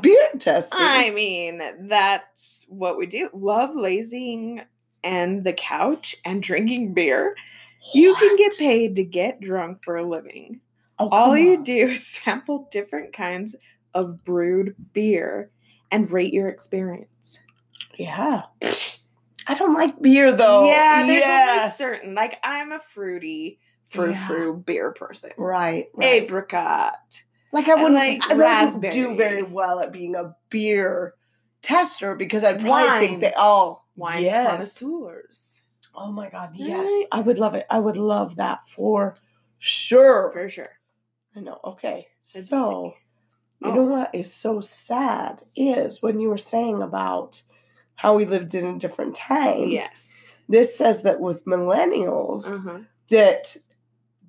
beer 0.02 0.30
testing. 0.40 0.80
I 0.82 1.12
mean, 1.12 1.62
that's 1.88 2.66
what 2.68 2.98
we 2.98 3.06
do. 3.06 3.30
Love 3.34 3.76
lazing 3.76 4.62
and 5.04 5.44
the 5.44 5.54
couch 5.54 6.16
and 6.26 6.42
drinking 6.42 6.96
beer. 6.96 7.36
You 7.94 8.16
can 8.16 8.36
get 8.36 8.58
paid 8.58 8.96
to 8.96 9.04
get 9.04 9.40
drunk 9.42 9.84
for 9.84 9.96
a 9.98 10.04
living. 10.04 10.60
Oh, 10.98 11.10
All 11.10 11.28
come 11.34 11.38
you 11.38 11.58
on. 11.58 11.64
do 11.64 11.88
is 11.90 12.08
sample 12.08 12.68
different 12.72 13.14
kinds 13.14 13.56
of 13.94 14.24
brewed 14.26 14.76
beer 14.94 15.52
and 15.92 16.10
rate 16.10 16.34
your 16.34 16.48
experience. 16.50 17.40
Yeah. 17.98 18.44
I 19.48 19.54
don't 19.54 19.74
like 19.74 20.02
beer 20.02 20.32
though. 20.32 20.68
yeah, 20.68 21.06
there's 21.06 21.24
yeah. 21.24 21.58
only 21.60 21.72
certain. 21.72 22.16
Like 22.16 22.40
I'm 22.44 22.72
a 22.72 22.80
fruity, 22.80 23.60
frou 23.88 24.12
Yeah. 24.12 24.28
frou 24.28 24.58
beer 24.58 24.92
person. 24.92 25.32
Right. 25.38 25.86
right. 25.94 26.24
Apricot. 26.24 26.94
Like 27.52 27.70
I 27.70 27.76
wouldn't, 27.76 27.94
like, 27.94 28.22
I 28.30 28.34
wouldn't 28.66 28.92
do 28.92 29.16
very 29.16 29.44
well 29.44 29.80
at 29.80 29.94
being 29.94 30.16
a 30.16 30.36
beer 30.50 31.14
tester 31.62 32.16
because 32.16 32.44
I'd 32.44 32.60
probably 32.60 33.08
think 33.08 33.22
they 33.22 33.32
all 33.34 33.86
oh, 33.86 33.86
Wine 33.96 34.24
yes. 34.24 34.50
connoisseurs. 34.52 35.62
Oh 35.96 36.12
my 36.12 36.30
god, 36.30 36.50
Right? 36.50 36.60
yes. 36.68 37.06
I 37.12 37.22
would 37.22 37.40
love 37.40 37.56
it. 37.56 37.66
I 37.70 37.80
would 37.80 37.96
love 37.96 38.36
that 38.36 38.68
for 38.68 39.16
sure. 39.60 40.32
For 40.34 40.50
sure. 40.50 40.80
I 41.36 41.40
know. 41.40 41.60
Okay. 41.64 42.08
Let's 42.36 42.50
so, 42.50 42.94
see. 42.94 43.66
you 43.66 43.72
Oh. 43.72 43.74
know 43.76 43.84
what 43.86 44.14
is 44.14 44.34
so 44.34 44.60
sad 44.60 45.44
is 45.56 46.02
when 46.02 46.20
you 46.20 46.30
were 46.30 46.38
saying 46.38 46.82
about 46.82 47.42
how 47.96 48.16
we 48.16 48.26
lived 48.26 48.54
in 48.54 48.66
a 48.66 48.80
different 48.80 49.16
time. 49.16 49.68
Yes. 49.70 50.36
This 50.50 50.78
says 50.78 51.04
that 51.04 51.20
with 51.22 51.46
millennials, 51.46 52.46
Uh-huh. 52.46 52.80
that 53.10 53.56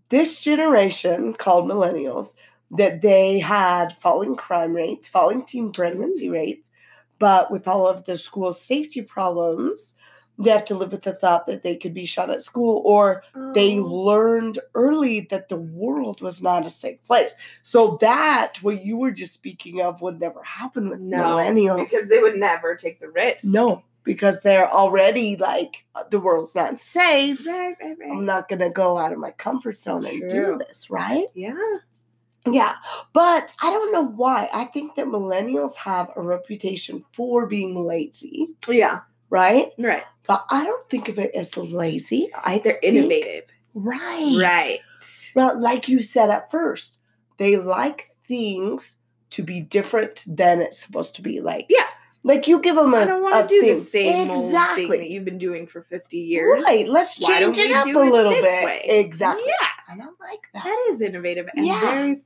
this 0.08 0.38
generation 0.38 1.34
called 1.34 1.68
millennials 1.68 2.34
that 2.70 3.02
they 3.02 3.38
had 3.38 3.92
falling 4.00 4.34
crime 4.36 4.72
rates, 4.74 5.08
falling 5.08 5.44
teen 5.44 5.72
pregnancy 5.72 6.28
rates, 6.28 6.70
but 7.18 7.50
with 7.50 7.66
all 7.66 7.86
of 7.86 8.04
the 8.04 8.16
school 8.16 8.52
safety 8.52 9.02
problems, 9.02 9.94
they 10.38 10.50
have 10.50 10.64
to 10.66 10.74
live 10.74 10.92
with 10.92 11.02
the 11.02 11.12
thought 11.14 11.46
that 11.46 11.62
they 11.62 11.76
could 11.76 11.94
be 11.94 12.04
shot 12.04 12.28
at 12.30 12.42
school 12.42 12.82
or 12.84 13.22
they 13.54 13.78
Oh. 13.78 13.82
learned 13.84 14.58
early 14.74 15.20
that 15.30 15.48
the 15.48 15.56
world 15.56 16.20
was 16.20 16.42
not 16.42 16.66
a 16.66 16.70
safe 16.70 17.02
place. 17.04 17.34
So 17.62 17.96
that 18.00 18.58
what 18.62 18.84
you 18.84 18.96
were 18.98 19.12
just 19.12 19.32
speaking 19.32 19.80
of 19.80 20.02
would 20.02 20.20
never 20.20 20.42
happen 20.42 20.88
with 20.90 21.00
no, 21.00 21.16
millennials. 21.36 21.90
because 21.90 22.08
they 22.08 22.18
would 22.18 22.36
never 22.36 22.74
take 22.74 23.00
the 23.00 23.08
risk. 23.08 23.44
no, 23.46 23.82
because 24.04 24.42
they're 24.42 24.70
already 24.70 25.36
like 25.36 25.84
uh, 25.94 26.04
the 26.10 26.20
world's 26.20 26.54
not 26.54 26.78
safe. 26.78 27.46
Right, 27.46 27.74
right, 27.82 27.96
right. 27.98 28.10
I'm 28.12 28.24
not 28.26 28.48
gonna 28.48 28.70
go 28.70 28.98
out 28.98 29.12
of 29.12 29.18
my 29.18 29.30
comfort 29.32 29.76
zone 29.76 30.04
and 30.04 30.28
do 30.30 30.58
this, 30.58 30.90
right? 30.90 31.26
yeah. 31.34 31.54
Yeah. 32.48 32.74
But 33.12 33.52
I 33.60 33.70
don't 33.70 33.90
know 33.90 34.04
why. 34.06 34.48
I 34.54 34.66
think 34.66 34.94
that 34.94 35.06
millennials 35.06 35.74
have 35.74 36.12
a 36.14 36.22
reputation 36.22 37.04
for 37.12 37.46
being 37.46 37.74
lazy, 37.74 38.46
Yeah. 38.68 39.00
Right? 39.30 39.70
Right. 39.78 40.04
But 40.26 40.44
I 40.50 40.64
don't 40.64 40.82
think 40.90 41.08
of 41.08 41.18
it 41.18 41.34
as 41.34 41.56
lazy. 41.56 42.30
I 42.34 42.58
They're 42.58 42.78
think- 42.80 42.94
innovative. 42.94 43.44
Right. 43.74 44.36
Right. 44.40 44.80
Well, 45.34 45.60
like 45.60 45.88
you 45.88 46.00
said 46.00 46.30
at 46.30 46.50
first, 46.50 46.98
they 47.38 47.56
like 47.56 48.08
things 48.26 48.96
to 49.30 49.42
be 49.42 49.60
different 49.60 50.24
than 50.26 50.60
it's 50.62 50.78
supposed 50.78 51.14
to 51.16 51.22
be. 51.22 51.40
Like, 51.40 51.66
Yeah. 51.68 51.84
like 52.22 52.48
you 52.48 52.58
give 52.60 52.74
them 52.76 52.94
a, 52.94 52.98
I 52.98 53.04
don't 53.06 53.22
want 53.22 53.48
to 53.48 53.54
do 53.54 53.60
the 53.60 53.74
thing. 53.74 53.76
same 53.76 54.30
exactly. 54.30 54.88
thing 54.88 55.00
that 55.00 55.10
you've 55.10 55.24
been 55.26 55.38
doing 55.38 55.66
for 55.66 55.82
50 55.82 56.16
years. 56.18 56.62
Right. 56.64 56.88
Let's 56.88 57.20
Why 57.20 57.38
change 57.38 57.58
it 57.58 57.70
up 57.72 57.84
a 57.86 57.88
it 57.90 57.94
little 57.94 58.30
this 58.32 58.40
bit. 58.40 58.64
way? 58.64 58.80
Exactly. 58.84 59.44
Yeah. 59.46 59.66
And 59.92 60.02
I'm 60.02 60.16
like 60.20 60.40
that. 60.54 60.64
That 60.64 60.86
is 60.90 61.00
innovative 61.02 61.46
and 61.54 61.66
Yeah. 61.66 61.80
very 61.82 62.22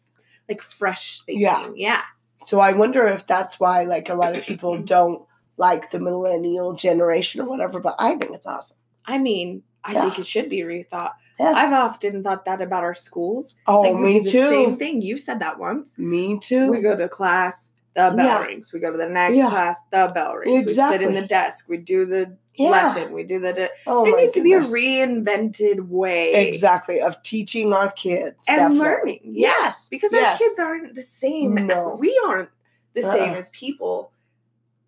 like 0.48 0.62
fresh 0.62 1.20
thinking. 1.22 1.42
Yeah. 1.42 1.68
Yeah. 1.74 2.02
So 2.46 2.60
I 2.60 2.72
wonder 2.72 3.06
if 3.08 3.26
that's 3.26 3.58
why 3.60 3.84
like 3.84 4.08
a 4.08 4.14
lot 4.14 4.36
of 4.36 4.44
people 4.44 4.82
don't 4.84 5.26
like 5.60 5.90
the 5.90 6.00
millennial 6.00 6.72
generation 6.72 7.40
or 7.42 7.48
whatever, 7.48 7.78
but 7.80 7.94
I 7.98 8.14
think 8.16 8.32
it's 8.32 8.46
awesome. 8.46 8.78
I 9.04 9.18
mean, 9.18 9.62
I 9.84 9.92
Yeah. 9.92 10.04
think 10.04 10.18
it 10.18 10.26
should 10.26 10.48
be 10.48 10.60
rethought. 10.62 11.12
Yeah. 11.38 11.52
I've 11.54 11.72
often 11.72 12.22
thought 12.22 12.44
that 12.46 12.60
about 12.62 12.82
our 12.82 12.94
schools. 12.94 13.56
Oh, 13.66 13.82
like 13.82 13.94
me 13.94 14.24
too. 14.24 14.48
same 14.48 14.76
thing. 14.76 15.02
You've 15.02 15.20
said 15.20 15.38
that 15.40 15.58
once. 15.58 15.98
Me 15.98 16.38
too. 16.38 16.70
We 16.70 16.80
go 16.80 16.96
to 16.96 17.08
class, 17.08 17.72
the 17.94 18.10
bell 18.16 18.26
Yeah. 18.26 18.42
rings. 18.44 18.72
We 18.72 18.80
go 18.80 18.90
to 18.90 18.96
the 18.98 19.08
next 19.08 19.36
class, 19.38 19.80
the 19.92 20.10
bell 20.14 20.34
rings. 20.36 20.62
Exactly. 20.62 20.98
We 20.98 21.04
sit 21.04 21.08
in 21.16 21.20
the 21.20 21.26
desk. 21.26 21.68
We 21.68 21.76
do 21.76 22.06
the 22.06 22.36
lesson. 22.58 23.12
We 23.12 23.24
do 23.24 23.38
the. 23.38 23.52
the 23.52 23.70
Oh 23.86 24.04
there 24.04 24.16
needs 24.16 24.32
to 24.32 24.42
be 24.42 24.52
a 24.54 24.60
reinvented 24.60 25.88
way. 25.88 26.34
exactly 26.48 27.00
of 27.00 27.22
teaching 27.22 27.72
our 27.72 27.90
kids 27.92 28.44
And 28.48 28.58
definitely. 28.58 28.78
learning. 28.86 29.20
Yeah. 29.24 29.48
Yes. 29.48 29.88
Because 29.90 30.12
yes. 30.12 30.32
our 30.32 30.38
kids 30.38 30.58
aren't 30.58 30.94
the 30.94 31.02
same. 31.02 31.54
No. 31.54 31.96
We 31.98 32.18
aren't 32.26 32.48
the 32.94 33.02
uh-uh. 33.04 33.12
same 33.12 33.30
Uh-uh. 33.30 33.38
as 33.38 33.50
people 33.50 34.12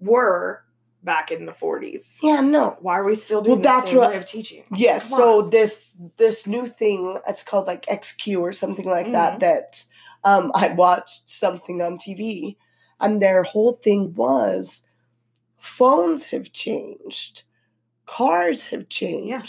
were 0.03 0.63
back 1.05 1.33
in 1.33 1.47
the 1.47 1.53
40s. 1.53 2.19
Yeah, 2.23 2.41
no. 2.41 2.77
Why 2.81 2.99
are 2.99 3.05
we 3.05 3.15
still 3.17 3.41
doing 3.43 3.61
Well, 3.61 3.63
that's 3.63 3.93
what- 3.93 4.11
way 4.11 4.17
of 4.19 4.25
teaching? 4.25 4.63
Yes. 4.75 5.11
Come 5.11 5.19
So 5.19 5.43
this 5.43 5.97
this 6.17 6.47
new 6.47 6.67
thing, 6.67 7.19
it's 7.29 7.43
called 7.43 7.67
like 7.67 7.85
XQ 7.87 8.41
or 8.41 8.53
something 8.53 8.87
like 8.87 9.11
that. 9.13 9.35
Mhm. 9.35 9.41
That 9.41 9.85
um, 10.25 10.53
I 10.55 10.69
watched 10.69 11.29
something 11.29 11.83
on 11.83 11.99
TV, 11.99 12.57
and 13.01 13.21
their 13.21 13.43
whole 13.43 13.73
thing 13.73 14.15
was 14.15 14.85
phones 15.59 16.31
have 16.31 16.53
changed, 16.53 17.43
cars 18.07 18.69
have 18.69 18.89
changed. 18.89 19.29
Yeah. 19.29 19.43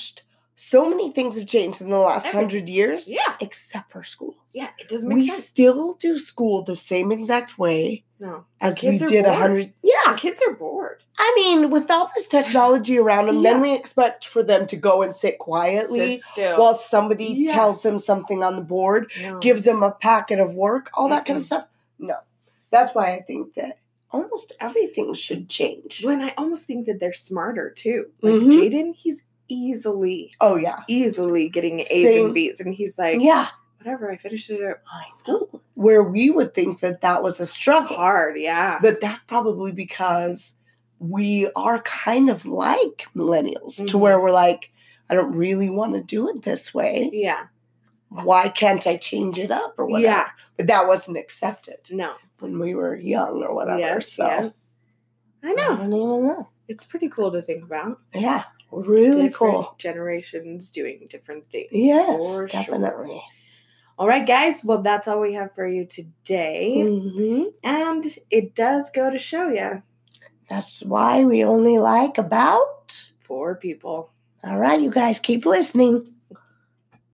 So 0.55 0.87
many 0.89 1.11
things 1.11 1.37
have 1.37 1.47
changed 1.47 1.81
in 1.81 1.89
the 1.89 1.97
last 1.97 2.31
hundred 2.31 2.69
years, 2.69 3.11
Yeah. 3.11 3.35
except 3.41 3.91
for 3.91 4.03
schools. 4.03 4.37
Yeah. 4.53 4.69
It 4.79 4.87
doesn't 4.87 5.09
make 5.09 5.15
we 5.17 5.27
sense. 5.27 5.43
still 5.45 5.93
do 5.95 6.17
school 6.19 6.63
the 6.63 6.75
same 6.75 7.11
exact 7.11 7.57
way 7.59 8.03
no. 8.23 8.45
as 8.61 8.81
we 8.81 8.97
did 8.97 9.25
a 9.25 9.33
hundred. 9.33 9.65
Our 9.65 9.71
Yeah, 9.83 10.15
kids 10.17 10.41
are 10.47 10.53
bored. 10.53 11.03
I 11.19 11.31
mean, 11.35 11.69
with 11.69 11.91
all 11.91 12.09
this 12.15 12.27
technology 12.27 12.97
around 12.97 13.27
them, 13.27 13.37
Yeah. 13.37 13.51
then 13.53 13.61
we 13.61 13.75
expect 13.75 14.25
for 14.25 14.41
them 14.41 14.65
to 14.67 14.75
go 14.75 15.01
and 15.03 15.13
sit 15.13 15.37
quietly 15.37 16.17
Sit 16.17 16.57
while 16.57 16.73
somebody 16.73 17.25
Yeah. 17.25 17.53
tells 17.53 17.83
them 17.83 17.99
something 17.99 18.41
on 18.43 18.55
the 18.55 18.63
board, 18.63 19.11
No. 19.21 19.39
gives 19.39 19.65
them 19.65 19.83
a 19.83 19.91
packet 19.91 20.39
of 20.39 20.53
work, 20.55 20.89
all 20.93 21.09
that 21.09 21.25
kind 21.25 21.37
of 21.37 21.43
stuff. 21.45 21.67
No, 21.99 22.15
that's 22.71 22.95
why 22.95 23.13
I 23.13 23.19
think 23.21 23.53
that 23.55 23.77
almost 24.11 24.53
everything 24.59 25.13
should 25.13 25.49
change. 25.49 26.03
when 26.03 26.21
I 26.21 26.33
almost 26.37 26.65
think 26.65 26.85
that 26.87 26.99
they're 26.99 27.13
smarter 27.13 27.69
too. 27.69 28.07
Like 28.21 28.33
Mhm. 28.35 28.51
Jaden, 28.51 28.95
he's 28.95 29.23
easily, 29.49 30.31
Oh 30.41 30.55
yeah, 30.55 30.79
easily 30.87 31.49
getting 31.49 31.79
A's 31.79 31.87
Same. 31.89 32.25
and 32.25 32.33
B's, 32.33 32.59
and 32.59 32.73
he's 32.73 32.97
like, 32.97 33.21
yeah. 33.21 33.49
whatever. 33.77 34.09
I 34.11 34.17
finished 34.17 34.49
it 34.49 34.61
at 34.61 34.81
I 34.91 35.09
school. 35.09 35.61
Where 35.75 36.03
we 36.03 36.29
would 36.29 36.53
think 36.53 36.79
that 36.81 37.01
that 37.01 37.23
was 37.23 37.39
a 37.39 37.45
struggle, 37.45 37.95
Hard, 37.95 38.37
yeah. 38.37 38.77
but 38.81 39.01
that's 39.01 39.21
probably 39.21 39.71
because 39.71 40.55
we 40.99 41.49
are 41.55 41.81
kind 41.81 42.29
of 42.29 42.45
like 42.45 43.07
millennials, 43.15 43.77
to 43.77 43.83
Mhm. 43.97 43.99
where 43.99 44.21
we're 44.21 44.31
like, 44.31 44.71
I 45.09 45.15
don't 45.15 45.35
really 45.35 45.69
want 45.69 45.93
to 45.95 46.01
do 46.01 46.29
it 46.29 46.43
this 46.43 46.73
way. 46.73 47.09
yeah. 47.11 47.45
Why 48.09 48.47
can't 48.49 48.85
I 48.85 48.97
change 48.97 49.39
it 49.39 49.49
up 49.49 49.73
or 49.79 49.87
whatever? 49.87 50.05
Yeah. 50.13 50.27
But 50.57 50.67
that 50.67 50.87
wasn't 50.87 51.17
accepted 51.17 51.79
No. 51.91 52.13
when 52.39 52.59
we 52.59 52.75
were 52.75 52.95
young 52.95 53.41
or 53.43 53.55
whatever. 53.55 53.79
Yes, 53.79 54.11
so 54.13 54.27
yeah. 54.27 54.49
I 55.43 55.49
I 55.49 55.53
know. 55.53 55.75
don't 55.77 55.93
even 55.93 56.27
know. 56.27 56.49
It's 56.67 56.83
pretty 56.85 57.09
cool 57.09 57.31
to 57.31 57.41
think 57.41 57.63
about. 57.63 57.99
Yeah, 58.13 58.43
really 58.71 59.29
different 59.29 59.33
cool. 59.55 59.75
generations 59.79 60.69
doing 60.69 61.07
different 61.09 61.49
things. 61.49 61.69
Yes, 61.71 62.37
for 62.37 62.47
sure. 62.47 63.19
All 63.97 64.07
right, 64.07 64.25
guys. 64.25 64.63
Well, 64.63 64.81
that's 64.81 65.07
all 65.07 65.21
we 65.21 65.33
have 65.33 65.53
for 65.53 65.67
you 65.67 65.85
today. 65.85 66.81
hmm 66.81 67.43
And 67.63 68.05
it 68.31 68.55
does 68.55 68.89
go 68.91 69.09
to 69.09 69.19
show 69.19 69.49
you 69.49 69.83
That's 70.49 70.83
why 70.83 71.23
we 71.23 71.43
only 71.43 71.77
like 71.77 72.17
about. 72.17 73.09
four 73.21 73.55
people. 73.55 74.11
All 74.43 74.57
right, 74.59 74.79
you 74.81 74.91
guys 74.91 75.19
keep 75.19 75.45
listening. 75.45 76.12